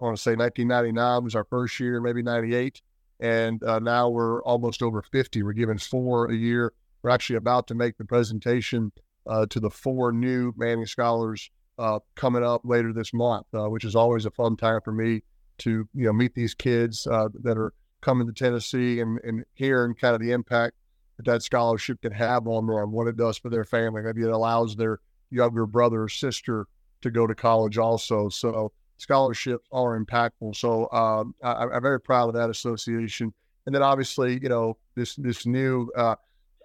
I 0.00 0.04
want 0.04 0.16
to 0.16 0.22
say 0.22 0.34
1999 0.34 1.24
was 1.24 1.34
our 1.34 1.44
first 1.44 1.78
year, 1.78 2.00
maybe 2.00 2.22
98, 2.22 2.80
and 3.20 3.62
uh, 3.62 3.78
now 3.80 4.08
we're 4.08 4.42
almost 4.44 4.82
over 4.82 5.02
50. 5.02 5.42
We're 5.42 5.52
giving 5.52 5.76
four 5.76 6.30
a 6.30 6.34
year. 6.34 6.72
We're 7.02 7.10
actually 7.10 7.36
about 7.36 7.66
to 7.66 7.74
make 7.74 7.98
the 7.98 8.06
presentation 8.06 8.92
uh, 9.26 9.44
to 9.50 9.60
the 9.60 9.68
four 9.68 10.10
new 10.10 10.54
Manning 10.56 10.86
Scholars 10.86 11.50
uh, 11.80 11.98
coming 12.14 12.44
up 12.44 12.60
later 12.64 12.92
this 12.92 13.12
month, 13.14 13.46
uh, 13.54 13.68
which 13.68 13.84
is 13.84 13.96
always 13.96 14.26
a 14.26 14.30
fun 14.30 14.56
time 14.56 14.80
for 14.84 14.92
me 14.92 15.22
to 15.58 15.88
you 15.94 16.04
know 16.04 16.12
meet 16.12 16.34
these 16.34 16.54
kids 16.54 17.06
uh, 17.06 17.28
that 17.42 17.56
are 17.56 17.72
coming 18.02 18.26
to 18.26 18.32
Tennessee 18.32 19.00
and, 19.00 19.18
and 19.24 19.44
hearing 19.54 19.94
kind 19.94 20.14
of 20.14 20.20
the 20.20 20.32
impact 20.32 20.76
that 21.16 21.26
that 21.26 21.42
scholarship 21.42 22.00
can 22.02 22.12
have 22.12 22.46
on 22.46 22.66
them, 22.66 22.92
what 22.92 23.06
it 23.06 23.16
does 23.16 23.38
for 23.38 23.50
their 23.50 23.64
family. 23.64 24.02
Maybe 24.02 24.22
it 24.22 24.30
allows 24.30 24.76
their 24.76 25.00
younger 25.30 25.66
brother 25.66 26.02
or 26.02 26.08
sister 26.08 26.66
to 27.02 27.10
go 27.10 27.26
to 27.26 27.34
college 27.34 27.78
also. 27.78 28.28
So 28.28 28.72
scholarships 28.98 29.66
are 29.72 29.98
impactful. 29.98 30.56
So 30.56 30.90
um, 30.92 31.34
I, 31.42 31.64
am 31.64 31.82
very 31.82 32.00
proud 32.00 32.28
of 32.28 32.34
that 32.34 32.50
association. 32.50 33.32
And 33.66 33.74
then 33.74 33.82
obviously, 33.82 34.38
you 34.42 34.48
know, 34.48 34.76
this 34.94 35.14
this 35.16 35.46
new 35.46 35.90
uh, 35.96 36.16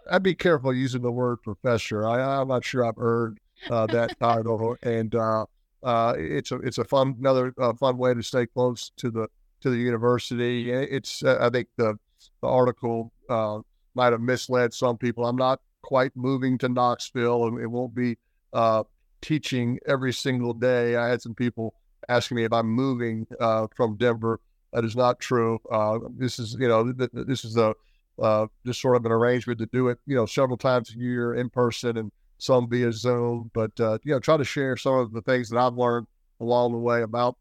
I'd 0.10 0.24
be 0.24 0.36
careful 0.36 0.74
using 0.74 1.02
the 1.02 1.12
word 1.12 1.38
professor. 1.42 2.06
I, 2.08 2.42
I'm 2.42 2.48
not 2.48 2.64
sure 2.64 2.86
I've 2.86 2.98
earned 2.98 3.40
uh, 3.70 3.88
that 3.88 4.20
title, 4.20 4.76
and 4.84 5.14
uh, 5.16 5.46
uh, 5.84 6.14
it's 6.18 6.52
a 6.52 6.56
it's 6.58 6.78
a 6.78 6.84
fun 6.84 7.16
another 7.20 7.54
uh, 7.60 7.74
fun 7.74 7.98
way 7.98 8.14
to 8.14 8.24
stay 8.24 8.46
close 8.46 8.92
to 8.98 9.10
the 9.10 9.28
to 9.62 9.70
the 9.70 9.78
university. 9.78 10.72
It's 10.72 11.24
uh, 11.24 11.38
I 11.40 11.50
think 11.50 11.68
the 11.78 11.98
the 12.42 12.48
article 12.48 13.12
uh, 13.30 13.60
might 13.94 14.12
have 14.12 14.22
misled 14.22 14.74
some 14.74 14.98
people. 14.98 15.26
I'm 15.26 15.36
not 15.36 15.60
quite 15.82 16.12
moving 16.16 16.58
to 16.60 16.70
Knoxville, 16.70 17.46
and 17.48 17.62
it 17.62 17.68
won't 17.68 17.96
be 17.96 18.18
uh, 18.54 18.84
teaching 19.22 19.80
every 19.88 20.14
single 20.14 20.54
day. 20.54 20.96
I 20.96 21.10
had 21.10 21.22
some 21.22 21.36
people 21.36 21.74
asking 22.10 22.38
me 22.38 22.44
if 22.44 22.54
I'm 22.54 22.68
moving 22.68 23.28
uh, 23.40 23.68
from 23.76 23.96
Denver. 23.98 24.40
That 24.74 24.84
is 24.84 24.96
not 24.96 25.20
true. 25.20 25.60
Uh, 25.72 26.00
this 26.18 26.38
is, 26.38 26.58
you 26.60 26.68
know, 26.68 26.92
th- 26.92 27.12
th- 27.12 27.28
this 27.28 27.46
is 27.46 27.56
a 27.58 27.74
uh, 28.22 28.48
just 28.66 28.82
sort 28.82 28.96
of 28.96 29.06
an 29.06 29.12
arrangement 29.12 29.60
to 29.60 29.66
do 29.68 29.90
it, 29.90 30.00
you 30.06 30.16
know, 30.16 30.26
several 30.26 30.58
times 30.58 30.94
a 30.94 30.98
year 30.98 31.34
in 31.34 31.50
person 31.50 31.98
and 31.98 32.12
some 32.38 32.70
via 32.70 32.92
Zoom. 32.92 33.52
But 33.54 33.80
uh, 33.80 33.98
you 34.04 34.14
know, 34.14 34.20
try 34.20 34.38
to 34.38 34.44
share 34.44 34.78
some 34.78 34.96
of 34.96 35.12
the 35.14 35.22
things 35.22 35.50
that 35.50 35.58
I've 35.58 35.76
learned 35.76 36.08
along 36.40 36.74
the 36.74 36.78
way 36.78 37.02
about 37.02 37.38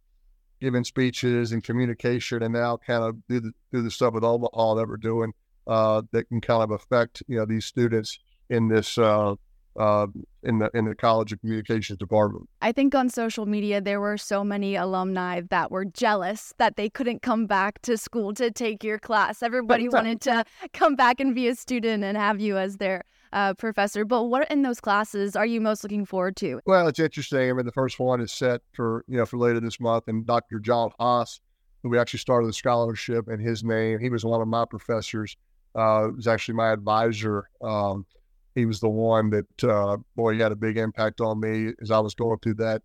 giving 0.60 0.84
speeches 0.84 1.52
and 1.52 1.62
communication, 1.62 2.42
and 2.42 2.54
now 2.54 2.76
kind 2.76 3.04
of 3.04 3.16
do 3.28 3.40
the 3.40 3.52
do 3.72 3.82
the 3.82 3.90
stuff 3.90 4.14
with 4.14 4.24
Omaha 4.24 4.74
that 4.74 4.88
we're 4.88 4.96
doing 4.96 5.32
uh, 5.66 6.02
that 6.12 6.28
can 6.28 6.40
kind 6.40 6.62
of 6.62 6.70
affect 6.70 7.22
you 7.28 7.38
know 7.38 7.44
these 7.44 7.64
students 7.64 8.18
in 8.50 8.68
this 8.68 8.98
uh, 8.98 9.34
uh, 9.76 10.06
in 10.42 10.58
the 10.58 10.70
in 10.74 10.84
the 10.84 10.94
College 10.94 11.32
of 11.32 11.40
Communications 11.40 11.98
department. 11.98 12.48
I 12.62 12.72
think 12.72 12.94
on 12.94 13.08
social 13.08 13.46
media 13.46 13.80
there 13.80 14.00
were 14.00 14.16
so 14.16 14.44
many 14.44 14.76
alumni 14.76 15.40
that 15.50 15.70
were 15.70 15.84
jealous 15.84 16.54
that 16.58 16.76
they 16.76 16.88
couldn't 16.88 17.22
come 17.22 17.46
back 17.46 17.82
to 17.82 17.96
school 17.96 18.34
to 18.34 18.50
take 18.50 18.84
your 18.84 18.98
class. 18.98 19.42
Everybody 19.42 19.88
wanted 19.90 20.20
to 20.22 20.44
come 20.72 20.94
back 20.96 21.20
and 21.20 21.34
be 21.34 21.48
a 21.48 21.54
student 21.54 22.04
and 22.04 22.16
have 22.16 22.40
you 22.40 22.56
as 22.56 22.76
their 22.76 23.04
uh, 23.35 23.53
professor. 23.55 24.05
But 24.05 24.25
what 24.25 24.50
in 24.50 24.62
those 24.62 24.81
classes 24.81 25.37
are 25.37 25.45
you 25.45 25.61
most 25.61 25.83
looking 25.83 26.07
forward 26.07 26.37
to? 26.37 26.61
Well, 26.64 26.88
it's 26.88 27.00
interesting. 27.00 27.50
I 27.50 27.53
mean, 27.53 27.67
the 27.67 27.73
first 27.73 27.99
one 27.99 28.21
is 28.21 28.33
set 28.33 28.62
for 28.73 29.05
you 29.09 29.19
know 29.19 29.26
for 29.26 29.37
later 29.37 29.61
this 29.61 29.81
month, 29.81 30.05
and 30.07 30.25
Dr. 30.25 30.61
John 30.61 30.91
Haas, 30.99 31.41
who 31.83 31.91
we 31.91 31.99
actually 31.99 32.21
started 32.21 32.47
the 32.47 32.55
scholarship 32.55 33.29
in 33.29 33.41
his 33.41 33.62
name. 33.62 33.99
He 33.99 34.09
was 34.09 34.25
one 34.25 34.41
of 34.41 34.49
my 34.49 34.64
professors. 34.64 35.37
Uh, 35.75 36.09
was 36.14 36.29
actually 36.29 36.55
my 36.55 36.73
advisor. 36.73 37.50
Um, 37.61 38.07
he 38.55 38.64
was 38.64 38.79
the 38.79 38.88
one 38.88 39.31
that 39.31 39.64
uh, 39.64 39.97
boy 40.14 40.35
he 40.35 40.41
had 40.41 40.53
a 40.53 40.57
big 40.57 40.76
impact 40.76 41.21
on 41.21 41.41
me 41.41 41.73
as 41.83 41.91
I 41.91 41.99
was 41.99 42.14
going 42.14 42.38
through 42.38 42.55
that. 42.55 42.83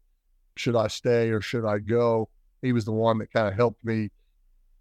Should 0.57 0.75
I 0.75 0.87
stay 0.87 1.29
or 1.29 1.39
should 1.39 1.65
I 1.65 1.77
go? 1.77 2.29
He 2.63 2.73
was 2.73 2.85
the 2.85 2.91
one 2.91 3.19
that 3.19 3.31
kind 3.31 3.47
of 3.47 3.53
helped 3.53 3.85
me 3.85 4.09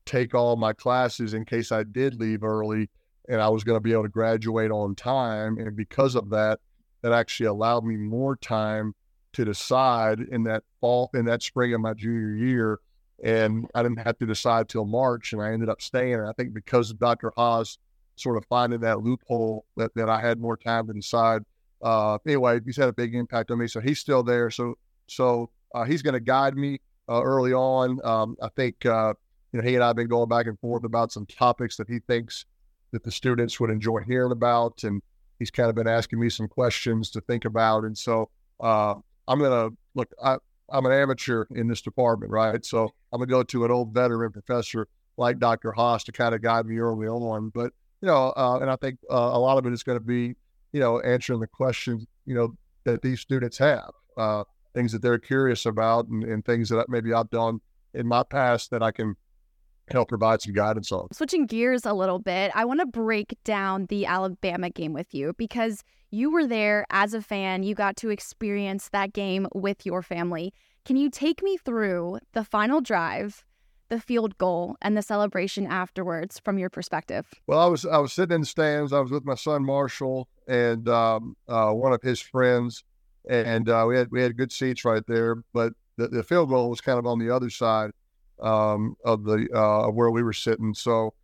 take 0.07 0.35
all 0.35 0.57
my 0.57 0.73
classes 0.73 1.35
in 1.35 1.45
case 1.45 1.71
I 1.71 1.83
did 1.83 2.19
leave 2.19 2.43
early 2.43 2.89
and 3.28 3.40
I 3.40 3.49
was 3.49 3.64
going 3.64 3.76
to 3.76 3.80
be 3.80 3.92
able 3.92 4.04
to 4.04 4.08
graduate 4.08 4.70
on 4.70 4.94
time. 4.94 5.58
And 5.58 5.76
because 5.76 6.14
of 6.14 6.30
that, 6.30 6.61
that 7.02 7.12
actually 7.12 7.47
allowed 7.47 7.85
me 7.85 7.97
more 7.97 8.37
time 8.37 8.94
to 9.35 9.44
decide 9.44 10.20
in 10.20 10.44
that 10.44 10.64
fall, 10.80 11.11
in 11.14 11.26
that 11.26 11.42
spring 11.42 11.75
of 11.75 11.80
my 11.80 11.94
junior 11.94 12.35
year. 12.35 12.80
And 13.23 13.66
I 13.75 13.82
didn't 13.82 13.99
have 13.99 14.18
to 14.18 14.26
decide 14.26 14.68
till 14.68 14.85
March, 14.85 15.32
and 15.32 15.42
I 15.42 15.52
ended 15.52 15.68
up 15.68 15.82
staying. 15.82 16.14
And 16.14 16.28
I 16.28 16.32
think 16.32 16.54
because 16.54 16.90
of 16.90 16.99
Dr. 16.99 17.32
Haas 17.37 17.78
sort 18.16 18.37
of 18.37 18.44
finding 18.47 18.80
that 18.80 19.02
loophole 19.02 19.64
that, 19.76 19.94
that 19.94 20.08
I 20.08 20.20
had 20.20 20.40
more 20.40 20.56
time 20.56 20.87
to 20.87 20.92
decide. 20.92 21.42
Uh, 21.82 22.18
anyway, 22.26 22.61
he's 22.64 22.76
had 22.76 22.88
a 22.88 22.92
big 22.92 23.14
impact 23.14 23.50
on 23.50 23.58
me, 23.58 23.68
so 23.68 23.80
he's 23.80 23.99
still 23.99 24.23
there. 24.23 24.50
So 24.50 24.75
so 25.06 25.50
uh, 25.75 25.85
he's 25.85 26.02
going 26.02 26.14
to 26.14 26.20
guide 26.20 26.56
me 26.56 26.80
uh, 27.08 27.23
early 27.23 27.52
on. 27.52 28.00
Um, 28.04 28.37
I 28.42 28.49
think 28.56 28.85
uh, 28.85 29.14
you 29.52 29.61
know 29.61 29.68
he 29.68 29.75
and 29.75 29.85
I 29.85 29.88
have 29.88 29.97
been 29.97 30.08
going 30.08 30.28
back 30.28 30.47
and 30.47 30.58
forth 30.58 30.85
about 30.85 31.12
some 31.12 31.26
topics 31.26 31.76
that 31.76 31.88
he 31.88 32.00
thinks 32.00 32.44
that 32.92 33.04
the 33.04 33.11
students 33.11 33.61
would 33.61 33.71
enjoy 33.71 34.00
hearing 34.00 34.33
about, 34.33 34.83
and 34.85 35.02
he's 35.38 35.50
kind 35.50 35.68
of 35.68 35.75
been 35.75 35.88
asking 35.88 36.21
me 36.21 36.30
some 36.30 36.49
questions 36.49 37.11
to 37.11 37.21
think 37.21 37.45
about. 37.45 37.85
And 37.85 37.97
so 37.97 38.30
uh, 38.61 38.95
I'm 39.26 39.38
going 39.38 39.71
to 39.71 39.76
look. 39.95 40.09
I, 40.23 40.38
I'm 40.71 40.85
an 40.85 40.92
amateur 40.92 41.47
in 41.50 41.66
this 41.66 41.80
department, 41.80 42.30
right? 42.30 42.64
So 42.64 42.90
I'm 43.12 43.18
going 43.18 43.28
to 43.28 43.33
go 43.33 43.42
to 43.42 43.64
an 43.64 43.71
old 43.71 43.95
veteran 43.95 44.33
professor 44.33 44.87
like 45.16 45.38
Dr. 45.38 45.73
Haas 45.73 46.04
to 46.04 46.12
kind 46.12 46.35
of 46.35 46.42
guide 46.42 46.66
me 46.66 46.78
early 46.78 47.09
on. 47.09 47.50
But 47.50 47.73
you 48.00 48.07
know, 48.07 48.33
uh, 48.37 48.59
and 48.61 48.71
I 48.71 48.76
think 48.76 48.99
uh, 49.11 49.14
a 49.14 49.38
lot 49.38 49.59
of 49.59 49.66
it 49.66 49.73
is 49.73 49.83
going 49.83 49.99
to 49.99 50.04
be, 50.04 50.35
you 50.73 50.80
know, 50.80 51.00
answering 51.00 51.40
the 51.40 51.47
questions, 51.47 52.07
you 52.26 52.35
know, 52.35 52.54
that 52.85 53.02
these 53.02 53.21
students 53.21 53.59
have, 53.59 53.90
uh, 54.16 54.45
things 54.75 54.92
that 54.92 55.02
they're 55.02 55.18
curious 55.18 55.66
about, 55.66 56.07
and, 56.09 56.23
and 56.23 56.45
things 56.45 56.68
that 56.68 56.88
maybe 56.88 57.12
I've 57.12 57.30
done 57.30 57.61
in 57.95 58.07
my 58.07 58.23
past 58.23 58.71
that 58.71 58.83
I 58.83 58.92
can 58.92 59.16
help 59.90 60.09
provide 60.09 60.42
some 60.42 60.52
guidance 60.52 60.92
on. 60.92 61.09
Switching 61.12 61.47
gears 61.47 61.85
a 61.85 61.92
little 61.92 62.18
bit, 62.18 62.50
I 62.54 62.64
want 62.64 62.80
to 62.80 62.87
break 62.87 63.37
down 63.45 63.87
the 63.87 64.07
Alabama 64.07 64.71
game 64.71 64.92
with 64.92 65.14
you 65.14 65.35
because 65.37 65.85
you 66.11 66.30
were 66.30 66.47
there 66.47 66.87
as 66.90 67.14
a 67.14 67.23
fan. 67.23 67.62
You 67.62 67.75
got 67.75 67.97
to 67.97 68.11
experience 68.11 68.88
that 68.90 69.12
game 69.12 69.47
with 69.54 69.85
your 69.85 70.02
family. 70.02 70.52
Can 70.85 70.97
you 70.97 71.11
take 71.11 71.42
me 71.42 71.57
through 71.57 72.18
the 72.33 72.45
final 72.45 72.80
drive 72.80 73.45
the 73.88 74.00
field 74.00 74.37
goal 74.38 74.76
and 74.83 74.97
the 74.97 75.02
celebration 75.02 75.66
afterwards 75.66 76.38
from 76.38 76.59
your 76.59 76.71
perspective? 76.71 77.26
Well, 77.47 77.59
I 77.59 77.66
was 77.66 77.85
I 77.87 77.99
was 77.99 78.12
sitting 78.12 78.35
in 78.35 78.40
the 78.42 78.47
stands. 78.47 78.92
I 78.92 79.00
was 79.00 79.11
with 79.11 79.25
my 79.25 79.35
son 79.35 79.64
Marshall 79.64 80.28
and 80.47 80.88
um, 80.88 81.37
uh, 81.49 81.73
one 81.73 81.92
of 81.92 82.02
his 82.02 82.21
friends, 82.21 82.85
and 83.28 83.68
uh, 83.68 83.85
we 83.88 83.97
had 83.97 84.11
we 84.11 84.23
had 84.23 84.37
good 84.37 84.52
seats 84.52 84.85
right 84.85 85.04
there. 85.07 85.37
But 85.52 85.73
the, 85.97 86.09
the 86.09 86.23
field 86.23 86.50
goal 86.50 86.71
was 86.71 86.80
kind 86.80 86.99
of 86.99 87.07
on 87.07 87.18
the 87.18 87.35
other 87.35 87.50
side 87.50 87.90
um, 88.40 88.97
of 89.04 89.25
the 89.25 89.49
uh, 89.54 89.90
where 89.90 90.11
we 90.11 90.23
were 90.23 90.33
sitting. 90.33 90.75
So, 90.75 91.14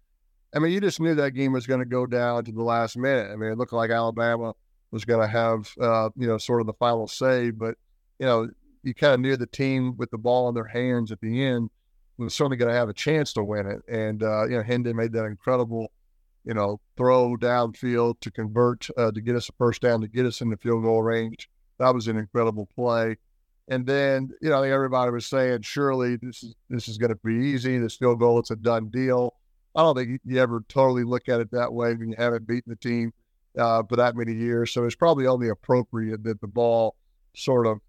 I 0.54 0.58
mean, 0.58 0.72
you 0.72 0.80
just 0.80 1.00
knew 1.00 1.14
that 1.14 1.32
game 1.32 1.52
was 1.52 1.66
going 1.66 1.80
to 1.80 1.86
go 1.86 2.06
down 2.06 2.44
to 2.44 2.52
the 2.52 2.62
last 2.62 2.96
minute. 2.96 3.30
I 3.30 3.36
mean, 3.36 3.50
it 3.50 3.58
looked 3.58 3.72
like 3.72 3.90
Alabama 3.90 4.54
was 4.90 5.04
going 5.04 5.20
to 5.20 5.26
have 5.26 5.70
uh, 5.80 6.10
you 6.16 6.26
know 6.26 6.38
sort 6.38 6.60
of 6.60 6.66
the 6.66 6.74
final 6.74 7.08
say, 7.08 7.50
but 7.50 7.76
you 8.18 8.26
know 8.26 8.48
you 8.82 8.94
kind 8.94 9.14
of 9.14 9.20
knew 9.20 9.36
the 9.36 9.46
team 9.46 9.96
with 9.96 10.10
the 10.10 10.18
ball 10.18 10.48
in 10.48 10.54
their 10.54 10.66
hands 10.66 11.10
at 11.10 11.20
the 11.20 11.44
end 11.44 11.70
was 12.18 12.34
certainly 12.34 12.56
going 12.56 12.70
to 12.70 12.76
have 12.76 12.88
a 12.88 12.94
chance 12.94 13.32
to 13.32 13.42
win 13.42 13.66
it. 13.66 13.80
And 13.88 14.22
uh, 14.22 14.44
you 14.44 14.56
know, 14.56 14.62
Hendon 14.62 14.96
made 14.96 15.12
that 15.12 15.24
incredible, 15.24 15.90
you 16.44 16.54
know, 16.54 16.80
throw 16.96 17.36
downfield 17.36 18.20
to 18.20 18.30
convert 18.30 18.86
uh, 18.96 19.10
to 19.10 19.20
get 19.20 19.36
us 19.36 19.48
a 19.48 19.52
first 19.58 19.82
down 19.82 20.00
to 20.02 20.08
get 20.08 20.26
us 20.26 20.40
in 20.40 20.50
the 20.50 20.56
field 20.56 20.82
goal 20.82 21.02
range. 21.02 21.48
That 21.78 21.92
was 21.94 22.06
an 22.06 22.16
incredible 22.16 22.68
play. 22.74 23.16
And 23.68 23.86
then 23.86 24.30
you 24.42 24.50
know, 24.50 24.62
everybody 24.62 25.10
was 25.10 25.26
saying, 25.26 25.62
surely 25.62 26.16
this 26.16 26.42
is 26.42 26.54
this 26.68 26.88
is 26.88 26.98
going 26.98 27.12
to 27.12 27.18
be 27.24 27.34
easy. 27.34 27.78
This 27.78 27.96
field 27.96 28.20
goal, 28.20 28.38
it's 28.38 28.50
a 28.50 28.56
done 28.56 28.88
deal. 28.88 29.34
I 29.74 29.82
don't 29.82 29.96
think 29.96 30.20
you 30.24 30.38
ever 30.40 30.62
totally 30.68 31.04
look 31.04 31.28
at 31.28 31.40
it 31.40 31.50
that 31.50 31.72
way 31.72 31.94
when 31.94 32.10
you 32.10 32.14
haven't 32.16 32.46
beaten 32.46 32.70
the 32.70 32.76
team 32.76 33.12
uh, 33.58 33.82
for 33.88 33.96
that 33.96 34.16
many 34.16 34.32
years. 34.32 34.72
So 34.72 34.84
it's 34.84 34.94
probably 34.94 35.26
only 35.26 35.48
appropriate 35.48 36.22
that 36.24 36.40
the 36.40 36.46
ball 36.46 36.94
sort 37.34 37.66
of 37.66 37.80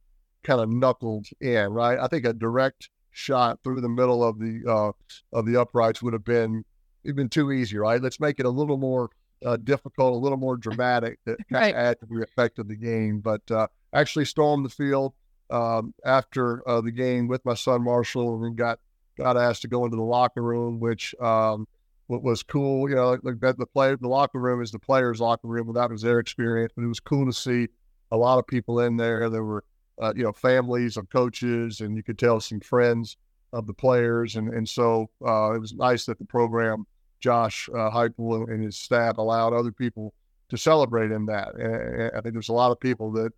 kind 0.43 0.61
of 0.61 0.69
knuckled 0.69 1.27
in, 1.41 1.71
right? 1.71 1.99
I 1.99 2.07
think 2.07 2.25
a 2.25 2.33
direct 2.33 2.89
shot 3.11 3.59
through 3.63 3.81
the 3.81 3.89
middle 3.89 4.23
of 4.23 4.39
the 4.39 4.61
uh, 4.67 4.91
of 5.37 5.45
the 5.45 5.59
uprights 5.59 6.01
would 6.01 6.13
have 6.13 6.25
been 6.25 6.63
even 7.03 7.29
too 7.29 7.51
easy, 7.51 7.77
right? 7.77 8.01
Let's 8.01 8.19
make 8.19 8.39
it 8.39 8.45
a 8.45 8.49
little 8.49 8.77
more 8.77 9.09
uh, 9.45 9.57
difficult, 9.57 10.13
a 10.13 10.17
little 10.17 10.37
more 10.37 10.57
dramatic 10.57 11.19
to 11.27 11.37
right. 11.51 11.75
add 11.75 11.99
to 11.99 12.05
the 12.09 12.23
effect 12.23 12.59
of 12.59 12.67
the 12.67 12.75
game. 12.75 13.19
But 13.19 13.49
uh, 13.51 13.67
actually 13.93 14.25
stormed 14.25 14.65
the 14.65 14.69
field 14.69 15.13
um, 15.49 15.93
after 16.05 16.67
uh, 16.67 16.81
the 16.81 16.91
game 16.91 17.27
with 17.27 17.43
my 17.45 17.53
son 17.53 17.83
Marshall 17.83 18.43
and 18.43 18.55
got 18.55 18.79
got 19.17 19.37
asked 19.37 19.61
to 19.61 19.67
go 19.67 19.85
into 19.85 19.97
the 19.97 20.03
locker 20.03 20.41
room, 20.41 20.79
which 20.79 21.15
um, 21.21 21.67
was 22.07 22.43
cool. 22.43 22.89
You 22.89 22.95
know, 22.95 23.17
like 23.23 23.39
the 23.39 23.65
play 23.65 23.95
the 23.95 24.07
locker 24.07 24.39
room 24.39 24.61
is 24.61 24.71
the 24.71 24.79
players' 24.79 25.21
locker 25.21 25.47
room, 25.47 25.67
and 25.67 25.75
that 25.77 25.89
was 25.89 26.01
their 26.01 26.19
experience. 26.19 26.73
But 26.75 26.83
it 26.83 26.87
was 26.87 26.99
cool 26.99 27.25
to 27.25 27.33
see 27.33 27.67
a 28.11 28.17
lot 28.17 28.39
of 28.39 28.47
people 28.47 28.79
in 28.81 28.97
there. 28.97 29.29
There 29.29 29.43
were 29.43 29.63
uh, 30.01 30.13
you 30.15 30.23
know, 30.23 30.33
families 30.33 30.97
of 30.97 31.09
coaches, 31.09 31.81
and 31.81 31.95
you 31.95 32.03
could 32.03 32.19
tell 32.19 32.39
some 32.39 32.59
friends 32.59 33.17
of 33.53 33.67
the 33.67 33.73
players, 33.73 34.35
and 34.35 34.49
and 34.49 34.67
so 34.67 35.09
uh, 35.25 35.53
it 35.53 35.59
was 35.59 35.73
nice 35.73 36.05
that 36.05 36.19
the 36.19 36.25
program, 36.25 36.85
Josh 37.19 37.69
uh, 37.69 37.89
Heupel 37.89 38.49
and 38.49 38.63
his 38.63 38.75
staff, 38.75 39.17
allowed 39.17 39.53
other 39.53 39.71
people 39.71 40.13
to 40.49 40.57
celebrate 40.57 41.11
in 41.11 41.25
that. 41.27 41.55
And 41.55 42.11
I 42.15 42.21
think 42.21 42.33
there's 42.33 42.49
a 42.49 42.53
lot 42.53 42.71
of 42.71 42.79
people 42.79 43.11
that 43.13 43.31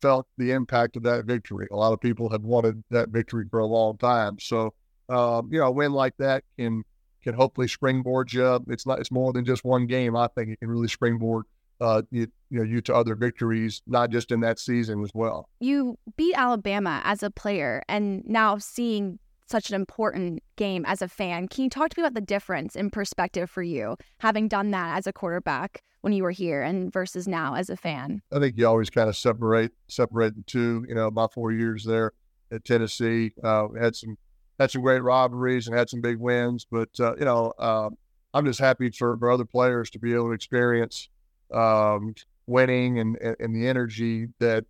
felt 0.00 0.26
the 0.38 0.52
impact 0.52 0.96
of 0.96 1.02
that 1.04 1.24
victory. 1.24 1.68
A 1.70 1.76
lot 1.76 1.92
of 1.92 2.00
people 2.00 2.30
have 2.30 2.42
wanted 2.42 2.82
that 2.90 3.10
victory 3.10 3.44
for 3.50 3.60
a 3.60 3.66
long 3.66 3.98
time. 3.98 4.38
So, 4.38 4.74
um, 5.08 5.48
you 5.52 5.58
know, 5.58 5.66
a 5.66 5.70
win 5.70 5.92
like 5.92 6.16
that 6.18 6.44
can 6.58 6.84
can 7.22 7.34
hopefully 7.34 7.68
springboard 7.68 8.32
you. 8.32 8.64
It's 8.68 8.86
not. 8.86 8.98
It's 8.98 9.10
more 9.10 9.32
than 9.32 9.44
just 9.44 9.64
one 9.64 9.86
game. 9.86 10.16
I 10.16 10.28
think 10.28 10.50
it 10.50 10.58
can 10.60 10.68
really 10.68 10.88
springboard 10.88 11.44
uh, 11.80 12.02
you, 12.10 12.26
you 12.50 12.58
know 12.58 12.64
you 12.64 12.80
to 12.82 12.94
other 12.94 13.14
victories, 13.14 13.82
not 13.86 14.10
just 14.10 14.30
in 14.30 14.40
that 14.40 14.58
season 14.58 15.02
as 15.02 15.10
well. 15.14 15.48
You 15.60 15.98
beat 16.16 16.34
Alabama 16.36 17.00
as 17.04 17.22
a 17.22 17.30
player, 17.30 17.82
and 17.88 18.22
now 18.26 18.58
seeing 18.58 19.18
such 19.50 19.68
an 19.68 19.74
important 19.74 20.42
game 20.56 20.84
as 20.86 21.02
a 21.02 21.08
fan. 21.08 21.48
Can 21.48 21.64
you 21.64 21.70
talk 21.70 21.90
to 21.90 21.98
me 22.00 22.04
about 22.04 22.14
the 22.14 22.20
difference 22.20 22.76
in 22.76 22.90
perspective 22.90 23.50
for 23.50 23.62
you, 23.62 23.96
having 24.18 24.48
done 24.48 24.70
that 24.70 24.96
as 24.96 25.06
a 25.06 25.12
quarterback 25.12 25.82
when 26.00 26.12
you 26.12 26.22
were 26.22 26.30
here 26.30 26.62
and 26.62 26.92
versus 26.92 27.26
now 27.26 27.54
as 27.54 27.68
a 27.68 27.76
fan? 27.76 28.22
I 28.32 28.38
think 28.38 28.56
you 28.56 28.66
always 28.66 28.90
kind 28.90 29.08
of 29.08 29.16
separate 29.16 29.72
separate 29.88 30.36
the 30.36 30.42
two. 30.42 30.84
You 30.88 30.94
know, 30.94 31.10
my 31.10 31.26
four 31.26 31.52
years 31.52 31.84
there 31.84 32.12
at 32.52 32.64
Tennessee, 32.64 33.32
uh, 33.42 33.68
had 33.78 33.96
some 33.96 34.16
had 34.58 34.70
some 34.70 34.82
great 34.82 35.02
rivalries 35.02 35.66
and 35.66 35.76
had 35.76 35.90
some 35.90 36.00
big 36.00 36.18
wins, 36.18 36.66
but 36.70 36.88
uh, 37.00 37.16
you 37.16 37.24
know, 37.24 37.52
uh, 37.58 37.90
I'm 38.32 38.46
just 38.46 38.60
happy 38.60 38.90
for, 38.90 39.16
for 39.16 39.30
other 39.30 39.44
players 39.44 39.90
to 39.90 39.98
be 39.98 40.14
able 40.14 40.28
to 40.28 40.32
experience 40.32 41.08
um, 41.52 42.14
winning 42.46 42.98
and, 42.98 43.16
and 43.40 43.54
the 43.54 43.66
energy 43.66 44.28
that 44.38 44.64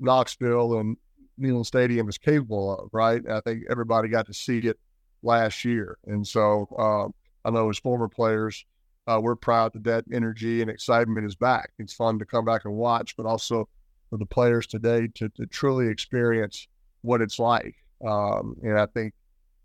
Knoxville 0.00 0.78
and 0.78 0.96
Neyland 1.40 1.66
Stadium 1.66 2.08
is 2.08 2.18
capable 2.18 2.78
of, 2.78 2.88
right? 2.92 3.22
I 3.28 3.40
think 3.40 3.64
everybody 3.70 4.08
got 4.08 4.26
to 4.26 4.34
see 4.34 4.58
it 4.58 4.78
last 5.22 5.64
year. 5.64 5.98
And 6.06 6.26
so 6.26 6.68
um, 6.78 7.14
I 7.44 7.50
know 7.50 7.70
as 7.70 7.78
former 7.78 8.08
players, 8.08 8.64
uh, 9.06 9.20
we're 9.20 9.36
proud 9.36 9.72
that 9.72 9.84
that 9.84 10.04
energy 10.12 10.60
and 10.60 10.70
excitement 10.70 11.26
is 11.26 11.34
back. 11.34 11.70
It's 11.78 11.94
fun 11.94 12.18
to 12.18 12.24
come 12.24 12.44
back 12.44 12.64
and 12.64 12.74
watch, 12.74 13.16
but 13.16 13.26
also 13.26 13.68
for 14.10 14.18
the 14.18 14.26
players 14.26 14.66
today 14.66 15.08
to, 15.14 15.28
to 15.30 15.46
truly 15.46 15.88
experience 15.88 16.68
what 17.00 17.20
it's 17.20 17.38
like. 17.38 17.74
Um, 18.06 18.56
and 18.62 18.78
I 18.78 18.86
think, 18.86 19.14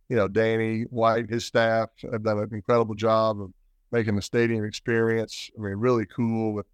you 0.10 0.16
know, 0.16 0.28
Danny 0.28 0.84
White, 0.84 1.30
his 1.30 1.46
staff 1.46 1.90
have 2.12 2.24
done 2.24 2.40
an 2.40 2.50
incredible 2.52 2.96
job 2.96 3.42
of 3.42 3.52
making 3.92 4.16
the 4.16 4.22
stadium 4.22 4.64
experience. 4.64 5.50
I 5.58 5.62
mean, 5.62 5.76
really 5.76 6.06
cool 6.06 6.54
with 6.54 6.66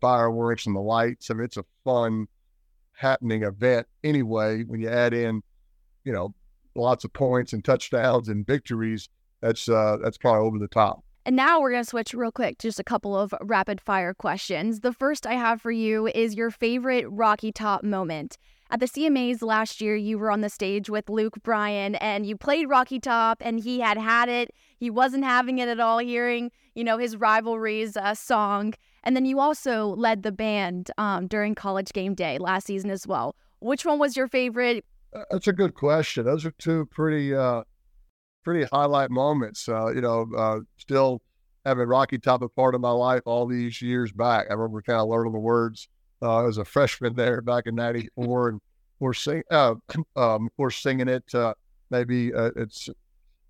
fireworks 0.00 0.66
and 0.66 0.76
the 0.76 0.80
lights. 0.80 1.30
I 1.30 1.34
mean, 1.34 1.44
it's 1.44 1.56
a 1.56 1.64
fun, 1.84 2.26
happening 2.98 3.44
event 3.44 3.86
anyway. 4.02 4.64
When 4.64 4.80
you 4.80 4.88
add 4.88 5.14
in, 5.14 5.42
you 6.04 6.12
know, 6.12 6.34
lots 6.74 7.04
of 7.04 7.12
points 7.12 7.52
and 7.52 7.64
touchdowns 7.64 8.28
and 8.28 8.46
victories, 8.46 9.08
that's 9.40 9.68
uh, 9.68 9.98
that's 10.02 10.18
probably 10.18 10.46
over 10.46 10.58
the 10.58 10.68
top. 10.68 11.02
And 11.26 11.36
now 11.36 11.60
we're 11.60 11.70
going 11.70 11.84
to 11.84 11.88
switch 11.88 12.14
real 12.14 12.32
quick 12.32 12.58
to 12.58 12.68
just 12.68 12.80
a 12.80 12.84
couple 12.84 13.18
of 13.18 13.34
rapid 13.42 13.80
fire 13.80 14.14
questions. 14.14 14.80
The 14.80 14.92
first 14.92 15.26
I 15.26 15.34
have 15.34 15.60
for 15.60 15.70
you 15.70 16.06
is 16.08 16.34
your 16.34 16.50
favorite 16.50 17.06
Rocky 17.08 17.52
Top 17.52 17.84
moment. 17.84 18.38
At 18.70 18.80
the 18.80 18.86
CMAs 18.86 19.42
last 19.42 19.80
year, 19.80 19.96
you 19.96 20.18
were 20.18 20.30
on 20.30 20.42
the 20.42 20.50
stage 20.50 20.90
with 20.90 21.08
Luke 21.08 21.42
Bryan 21.42 21.94
and 21.96 22.26
you 22.26 22.36
played 22.36 22.68
Rocky 22.68 23.00
Top, 23.00 23.38
and 23.40 23.60
he 23.60 23.80
had 23.80 23.96
had 23.96 24.28
it. 24.28 24.50
He 24.76 24.90
wasn't 24.90 25.24
having 25.24 25.58
it 25.58 25.68
at 25.68 25.80
all, 25.80 25.98
hearing, 25.98 26.50
you 26.74 26.84
know, 26.84 26.98
his 26.98 27.16
rivalries 27.16 27.96
uh, 27.96 28.14
song. 28.14 28.74
And 29.04 29.16
then 29.16 29.24
you 29.24 29.40
also 29.40 29.86
led 29.86 30.22
the 30.22 30.32
band 30.32 30.90
um, 30.98 31.26
during 31.28 31.54
college 31.54 31.92
game 31.94 32.14
day 32.14 32.36
last 32.36 32.66
season 32.66 32.90
as 32.90 33.06
well. 33.06 33.36
Which 33.60 33.86
one 33.86 33.98
was 33.98 34.16
your 34.16 34.28
favorite? 34.28 34.84
That's 35.30 35.48
a 35.48 35.52
good 35.54 35.74
question. 35.74 36.26
Those 36.26 36.44
are 36.44 36.50
two 36.52 36.86
pretty 36.86 37.34
uh, 37.34 37.62
pretty 38.44 38.66
highlight 38.72 39.10
moments. 39.10 39.68
Uh, 39.68 39.88
you 39.88 40.00
know, 40.00 40.26
uh, 40.36 40.60
still 40.78 41.22
having 41.64 41.86
Rocky 41.86 42.18
Top 42.18 42.42
a 42.42 42.48
part 42.48 42.74
of 42.74 42.80
my 42.80 42.90
life 42.90 43.22
all 43.26 43.46
these 43.46 43.80
years 43.82 44.12
back. 44.12 44.46
I 44.50 44.54
remember 44.54 44.82
kind 44.82 45.00
of 45.00 45.08
learning 45.08 45.32
the 45.32 45.38
words 45.38 45.88
uh, 46.22 46.46
as 46.46 46.58
a 46.58 46.64
freshman 46.64 47.14
there 47.14 47.40
back 47.40 47.66
in 47.66 47.74
'94, 47.74 48.48
and 48.48 48.60
we're 49.00 49.12
sing, 49.12 49.42
uh, 49.50 49.74
um, 50.16 50.48
we're 50.56 50.70
singing 50.70 51.08
it. 51.08 51.34
Uh, 51.34 51.54
maybe 51.90 52.32
uh, 52.32 52.50
it's 52.56 52.88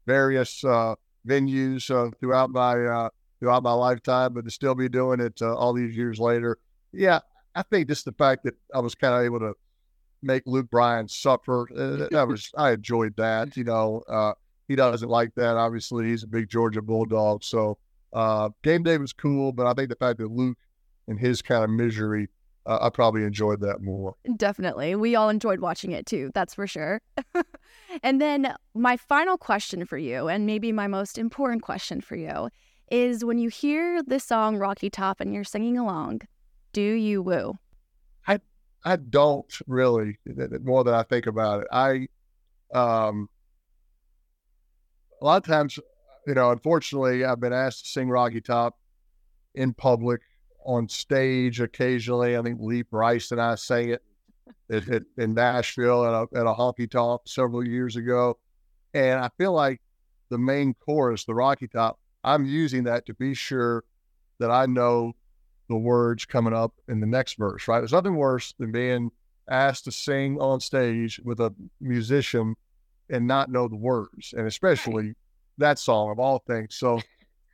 various 0.07 0.65
uh, 0.65 0.95
venues 1.27 1.91
uh, 1.91 2.11
throughout 2.21 2.51
my 2.51 2.85
uh, 2.85 3.09
throughout 3.41 3.63
my 3.63 3.73
lifetime, 3.73 4.35
but 4.35 4.45
to 4.45 4.51
still 4.51 4.75
be 4.75 4.89
doing 4.89 5.21
it 5.21 5.41
all 5.43 5.73
these 5.73 5.97
years 5.97 6.19
later, 6.19 6.59
yeah, 6.93 7.21
I 7.55 7.63
think 7.63 7.89
just 7.89 8.05
the 8.05 8.13
fact 8.13 8.45
that 8.45 8.55
I 8.75 8.81
was 8.81 8.95
kind 8.95 9.15
of 9.15 9.23
able 9.23 9.39
to 9.41 9.55
make 10.23 10.43
Luke 10.47 10.69
Bryan 10.71 11.07
suffer, 11.07 11.69
that 12.11 12.27
was 12.27 12.51
I 12.57 12.73
enjoyed 12.73 13.15
that. 13.17 13.57
You 13.57 13.65
know, 13.65 14.03
uh, 14.09 14.33
he 14.69 14.77
doesn't 14.77 15.09
like 15.09 15.35
that. 15.35 15.57
Obviously, 15.57 16.09
he's 16.09 16.23
a 16.23 16.27
big 16.27 16.49
Georgia 16.49 16.83
Bulldog. 16.83 17.43
So 17.43 17.79
uh, 18.13 18.51
game 18.63 18.83
day 18.83 18.99
was 18.99 19.13
cool, 19.13 19.51
but 19.53 19.67
I 19.67 19.73
think 19.73 19.89
the 19.89 19.97
fact 19.97 20.19
that 20.19 20.31
Luke 20.31 20.59
and 21.09 21.19
his 21.19 21.41
kind 21.41 21.65
of 21.65 21.71
misery, 21.71 22.29
uh, 22.67 22.79
I 22.83 22.91
probably 22.91 23.25
enjoyed 23.25 23.61
that 23.63 23.81
more. 23.81 24.15
Definitely. 24.37 24.95
We 24.95 25.17
all 25.17 25.31
enjoyed 25.31 25.61
watching 25.61 25.93
it 25.93 26.05
too, 26.05 26.31
that's 26.35 26.55
for 26.55 26.67
sure. 26.67 27.01
and 28.03 28.21
then 28.21 28.55
my 28.75 28.99
final 28.99 29.39
question 29.39 29.87
for 29.87 29.97
you, 29.97 30.29
and 30.29 30.45
maybe 30.45 30.71
my 30.71 30.87
most 30.87 31.17
important 31.17 31.63
question 31.63 32.03
for 32.03 32.17
you, 32.17 32.51
is 32.91 33.25
when 33.25 33.39
you 33.39 33.49
hear 33.49 34.03
the 34.03 34.21
song 34.21 34.57
Rocky 34.57 34.91
Top 34.91 35.21
and 35.21 35.33
you're 35.33 35.45
singing 35.45 35.79
along, 35.79 36.23
do 36.73 36.83
you 36.83 37.23
woo? 37.23 37.59
I 38.27 38.41
I 38.85 38.97
don't 38.97 39.53
really 39.67 40.19
more 40.63 40.85
than 40.85 40.95
I 40.95 41.03
think 41.03 41.27
about 41.27 41.63
it. 41.63 41.69
I 41.73 42.09
um 42.75 43.29
a 45.21 45.25
lot 45.25 45.37
of 45.37 45.45
times, 45.45 45.79
you 46.27 46.35
know, 46.35 46.51
unfortunately, 46.51 47.25
I've 47.25 47.41
been 47.41 47.53
asked 47.53 47.85
to 47.85 47.91
sing 47.91 48.09
Rocky 48.09 48.41
Top 48.41 48.79
in 49.55 49.75
public, 49.75 50.21
on 50.69 50.87
stage 50.89 51.61
occasionally. 51.61 52.37
I 52.37 52.43
think 52.43 52.61
Lee 52.61 52.83
Brice 52.83 53.33
and 53.33 53.41
I 53.41 53.55
sang 53.55 53.89
it 53.89 54.03
at, 54.71 54.89
at, 54.89 55.03
in 55.17 55.33
Nashville 55.35 56.05
at 56.05 56.13
a, 56.13 56.39
at 56.39 56.47
a 56.47 56.53
honky 56.53 56.89
tonk 56.89 57.23
several 57.27 57.67
years 57.67 57.97
ago. 57.97 58.39
And 58.93 59.19
I 59.19 59.31
feel 59.39 59.53
like 59.53 59.81
the 60.29 60.39
main 60.39 60.75
chorus, 60.75 61.25
the 61.25 61.35
Rocky 61.35 61.69
Top, 61.69 61.99
I'm 62.23 62.45
using 62.45 62.85
that 62.85 63.07
to 63.07 63.15
be 63.15 63.33
sure 63.33 63.85
that 64.41 64.51
I 64.51 64.67
know 64.67 65.15
the 65.69 65.77
words 65.77 66.27
coming 66.27 66.53
up 66.53 66.75
in 66.87 67.01
the 67.01 67.07
next 67.07 67.39
verse, 67.39 67.67
right? 67.67 67.81
There's 67.81 67.93
nothing 67.93 68.17
worse 68.17 68.55
than 68.59 68.71
being 68.71 69.11
asked 69.49 69.85
to 69.85 69.93
sing 69.93 70.39
on 70.39 70.61
stage 70.61 71.19
with 71.25 71.41
a 71.41 71.55
musician 71.81 72.57
and 73.11 73.27
not 73.27 73.51
know 73.51 73.69
the 73.69 73.77
words, 73.77 74.35
and 74.37 74.47
especially 74.47 75.15
that 75.59 75.79
song 75.79 76.11
of 76.11 76.19
all 76.19 76.39
things. 76.47 76.77
So, 76.77 77.01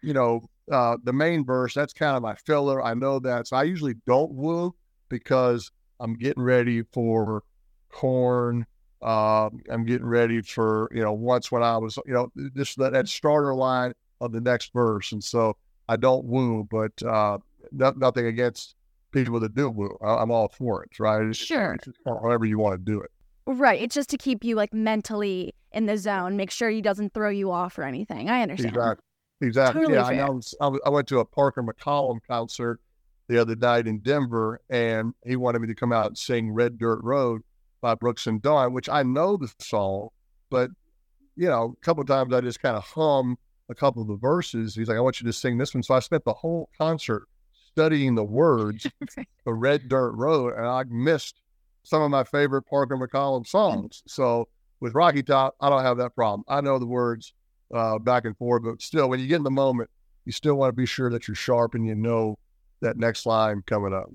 you 0.02 0.12
know, 0.12 0.42
uh, 0.70 0.96
the 1.02 1.12
main 1.12 1.44
verse, 1.44 1.74
that's 1.74 1.92
kind 1.92 2.16
of 2.16 2.22
my 2.22 2.34
filler. 2.34 2.82
I 2.82 2.94
know 2.94 3.18
that. 3.20 3.48
So 3.48 3.56
I 3.56 3.64
usually 3.64 3.94
don't 4.06 4.32
woo 4.32 4.74
because 5.08 5.70
I'm 6.00 6.14
getting 6.14 6.42
ready 6.42 6.82
for 6.92 7.42
corn. 7.90 8.66
Uh, 9.02 9.50
I'm 9.68 9.84
getting 9.84 10.06
ready 10.06 10.40
for, 10.40 10.88
you 10.92 11.02
know, 11.02 11.12
once 11.12 11.52
when 11.52 11.62
I 11.62 11.76
was, 11.76 11.98
you 12.06 12.14
know, 12.14 12.32
just 12.56 12.78
that, 12.78 12.92
that 12.92 13.08
starter 13.08 13.54
line 13.54 13.92
of 14.20 14.32
the 14.32 14.40
next 14.40 14.72
verse. 14.72 15.12
And 15.12 15.22
so 15.22 15.56
I 15.88 15.96
don't 15.96 16.24
woo, 16.24 16.66
but 16.70 17.02
uh, 17.02 17.38
no, 17.72 17.92
nothing 17.96 18.26
against 18.26 18.74
people 19.12 19.38
that 19.40 19.54
do 19.54 19.68
woo. 19.68 19.96
I, 20.02 20.22
am 20.22 20.30
all 20.30 20.48
for 20.48 20.82
it, 20.82 20.98
right? 20.98 21.26
It's, 21.26 21.38
Sure. 21.38 21.74
It's 21.74 21.88
however 22.06 22.46
you 22.46 22.58
want 22.58 22.74
to 22.74 22.92
do 22.92 23.00
it. 23.00 23.10
Right. 23.46 23.80
It's 23.80 23.94
just 23.94 24.11
to 24.11 24.16
keep 24.16 24.42
you 24.44 24.57
like 24.57 24.72
mentally 24.72 25.54
in 25.72 25.87
the 25.87 25.98
zone, 25.98 26.37
make 26.37 26.50
sure 26.50 26.70
he 26.70 26.80
doesn't 26.80 27.12
throw 27.12 27.28
you 27.28 27.50
off 27.50 27.78
or 27.78 27.83
anything. 27.83 28.30
I 28.30 28.42
understand. 28.42 28.74
Exactly. 28.74 29.04
Exactly. 29.40 29.83
Totally 29.83 29.98
yeah, 29.98 30.24
I, 30.24 30.26
know, 30.26 30.40
I 30.61 30.70
I 30.87 30.90
went 30.90 31.09
to 31.09 31.18
a 31.18 31.24
Parker 31.24 31.62
McCollum 31.62 32.20
concert 32.26 32.80
the 33.28 33.38
other 33.38 33.57
night 33.57 33.87
in 33.87 34.00
Denver, 34.00 34.61
and 34.70 35.14
he 35.26 35.37
wanted 35.37 35.61
me 35.61 35.68
to 35.68 35.74
come 35.74 35.92
out 35.92 36.07
and 36.07 36.18
sing 36.18 36.52
"Red 36.52 36.78
Dirt 36.78 37.00
Road" 37.02 37.42
by 37.80 37.94
Brooks 37.94 38.26
and 38.26 38.40
Dunn, 38.40 38.72
which 38.72 38.88
I 38.88 39.02
know 39.02 39.37
the 39.37 39.52
song, 39.59 40.09
but 40.50 40.70
you 41.37 41.48
know, 41.48 41.74
a 41.76 41.85
couple 41.85 42.00
of 42.00 42.07
times 42.07 42.33
I 42.33 42.40
just 42.40 42.61
kind 42.61 42.76
of 42.76 42.85
hum 42.85 43.37
a 43.68 43.74
couple 43.74 44.02
of 44.02 44.09
the 44.09 44.16
verses. 44.16 44.74
He's 44.74 44.88
like, 44.88 44.96
"I 44.96 45.00
want 45.00 45.20
you 45.20 45.26
to 45.26 45.33
sing 45.33 45.59
this 45.59 45.74
one," 45.74 45.83
so 45.83 45.94
I 45.94 46.00
spent 46.00 46.24
the 46.24 46.33
whole 46.33 46.68
concert 46.78 47.26
studying 47.72 48.14
the 48.14 48.24
words 48.24 48.87
for 49.44 49.54
"Red 49.54 49.88
Dirt 49.88 50.12
Road," 50.12 50.54
and 50.54 50.66
I 50.66 50.85
missed 50.88 51.40
some 51.84 52.02
of 52.02 52.10
my 52.10 52.24
favorite 52.24 52.62
Parker 52.62 52.96
McCollum 52.96 53.46
songs. 53.46 54.02
So 54.06 54.48
with 54.80 54.94
Rocky 54.94 55.22
Top, 55.22 55.54
I 55.60 55.70
don't 55.70 55.82
have 55.82 55.98
that 55.98 56.14
problem. 56.14 56.44
I 56.48 56.60
know 56.60 56.78
the 56.78 56.86
words 56.86 57.32
uh, 57.72 57.98
back 57.98 58.24
and 58.24 58.36
forth, 58.36 58.62
but 58.64 58.82
still, 58.82 59.08
when 59.08 59.20
you 59.20 59.26
get 59.26 59.36
in 59.36 59.44
the 59.44 59.50
moment, 59.50 59.90
you 60.24 60.32
still 60.32 60.56
want 60.56 60.70
to 60.70 60.76
be 60.76 60.86
sure 60.86 61.10
that 61.10 61.28
you're 61.28 61.34
sharp 61.34 61.74
and 61.74 61.86
you 61.86 61.94
know 61.94 62.38
that 62.80 62.96
next 62.96 63.26
line 63.26 63.62
coming 63.66 63.94
up. 63.94 64.10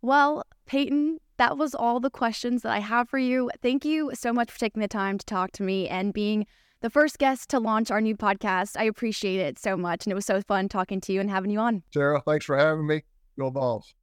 Well, 0.00 0.42
Peyton, 0.66 1.18
that 1.36 1.56
was 1.56 1.74
all 1.74 2.00
the 2.00 2.10
questions 2.10 2.62
that 2.62 2.72
I 2.72 2.80
have 2.80 3.08
for 3.08 3.18
you. 3.18 3.50
Thank 3.62 3.84
you 3.84 4.10
so 4.14 4.32
much 4.32 4.50
for 4.50 4.58
taking 4.58 4.82
the 4.82 4.88
time 4.88 5.18
to 5.18 5.26
talk 5.26 5.52
to 5.52 5.62
me 5.62 5.88
and 5.88 6.12
being 6.12 6.46
the 6.80 6.90
first 6.90 7.18
guest 7.18 7.48
to 7.50 7.60
launch 7.60 7.90
our 7.90 8.00
new 8.00 8.16
podcast. 8.16 8.76
I 8.76 8.84
appreciate 8.84 9.40
it 9.40 9.58
so 9.58 9.76
much. 9.76 10.04
And 10.04 10.12
it 10.12 10.14
was 10.14 10.26
so 10.26 10.40
fun 10.42 10.68
talking 10.68 11.00
to 11.02 11.12
you 11.12 11.20
and 11.20 11.30
having 11.30 11.50
you 11.50 11.60
on. 11.60 11.84
Sarah, 11.92 12.20
thanks 12.26 12.44
for 12.44 12.56
having 12.56 12.86
me. 12.86 13.02
Go 13.38 13.50
Vols. 13.50 13.94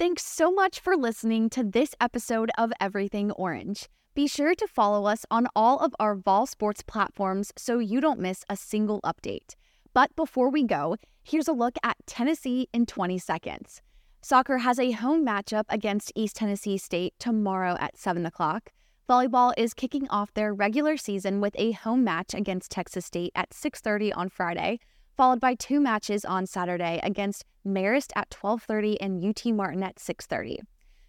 Thanks 0.00 0.24
so 0.24 0.50
much 0.50 0.80
for 0.80 0.96
listening 0.96 1.50
to 1.50 1.62
this 1.62 1.94
episode 2.00 2.50
of 2.56 2.72
Everything 2.80 3.32
Orange. 3.32 3.86
Be 4.14 4.26
sure 4.26 4.54
to 4.54 4.66
follow 4.66 5.04
us 5.04 5.26
on 5.30 5.46
all 5.54 5.78
of 5.80 5.94
our 6.00 6.14
Vol 6.14 6.46
Sports 6.46 6.82
platforms 6.82 7.52
so 7.58 7.80
you 7.80 8.00
don't 8.00 8.18
miss 8.18 8.42
a 8.48 8.56
single 8.56 9.02
update. 9.02 9.56
But 9.92 10.16
before 10.16 10.48
we 10.48 10.64
go, 10.64 10.96
here's 11.22 11.48
a 11.48 11.52
look 11.52 11.76
at 11.82 11.98
Tennessee 12.06 12.66
in 12.72 12.86
20 12.86 13.18
seconds. 13.18 13.82
Soccer 14.22 14.56
has 14.56 14.78
a 14.78 14.92
home 14.92 15.22
matchup 15.22 15.64
against 15.68 16.12
East 16.16 16.36
Tennessee 16.36 16.78
State 16.78 17.12
tomorrow 17.18 17.76
at 17.78 17.98
7 17.98 18.24
o'clock. 18.24 18.72
Volleyball 19.06 19.52
is 19.58 19.74
kicking 19.74 20.08
off 20.08 20.32
their 20.32 20.54
regular 20.54 20.96
season 20.96 21.42
with 21.42 21.54
a 21.58 21.72
home 21.72 22.02
match 22.02 22.32
against 22.32 22.70
Texas 22.70 23.04
State 23.04 23.32
at 23.34 23.52
6:30 23.52 24.14
on 24.14 24.30
Friday, 24.30 24.78
followed 25.20 25.38
by 25.38 25.54
two 25.54 25.80
matches 25.80 26.24
on 26.24 26.46
Saturday 26.46 26.98
against 27.02 27.44
Marist 27.62 28.10
at 28.16 28.30
12:30 28.30 28.98
and 29.02 29.22
UT 29.22 29.52
Martin 29.52 29.82
at 29.82 29.98
6:30. 29.98 30.60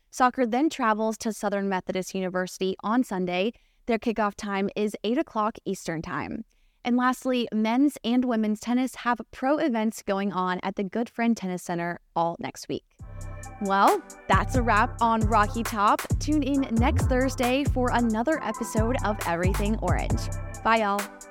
Soccer 0.09 0.45
then 0.45 0.69
travels 0.69 1.17
to 1.19 1.31
Southern 1.31 1.69
Methodist 1.69 2.13
University 2.13 2.75
on 2.83 3.05
Sunday. 3.05 3.53
Their 3.85 3.97
kickoff 3.97 4.35
time 4.35 4.69
is 4.75 4.97
8 5.05 5.17
o'clock 5.17 5.55
Eastern 5.63 6.01
Time. 6.01 6.43
And 6.83 6.97
lastly, 6.97 7.47
men's 7.53 7.97
and 8.03 8.25
women's 8.25 8.59
tennis 8.59 8.95
have 8.95 9.21
pro 9.31 9.59
events 9.59 10.01
going 10.01 10.33
on 10.33 10.59
at 10.61 10.75
the 10.75 10.83
Goodfriend 10.83 11.37
Tennis 11.37 11.63
Center 11.63 12.01
all 12.13 12.35
next 12.37 12.67
week. 12.67 12.83
Well, 13.61 14.01
that's 14.27 14.55
a 14.55 14.61
wrap 14.61 15.01
on 15.01 15.21
Rocky 15.21 15.63
Top. 15.63 16.01
Tune 16.19 16.43
in 16.43 16.67
next 16.75 17.05
Thursday 17.05 17.63
for 17.63 17.91
another 17.93 18.43
episode 18.43 18.97
of 19.05 19.15
Everything 19.25 19.77
Orange. 19.81 20.19
Bye, 20.65 20.79
y'all. 20.79 21.30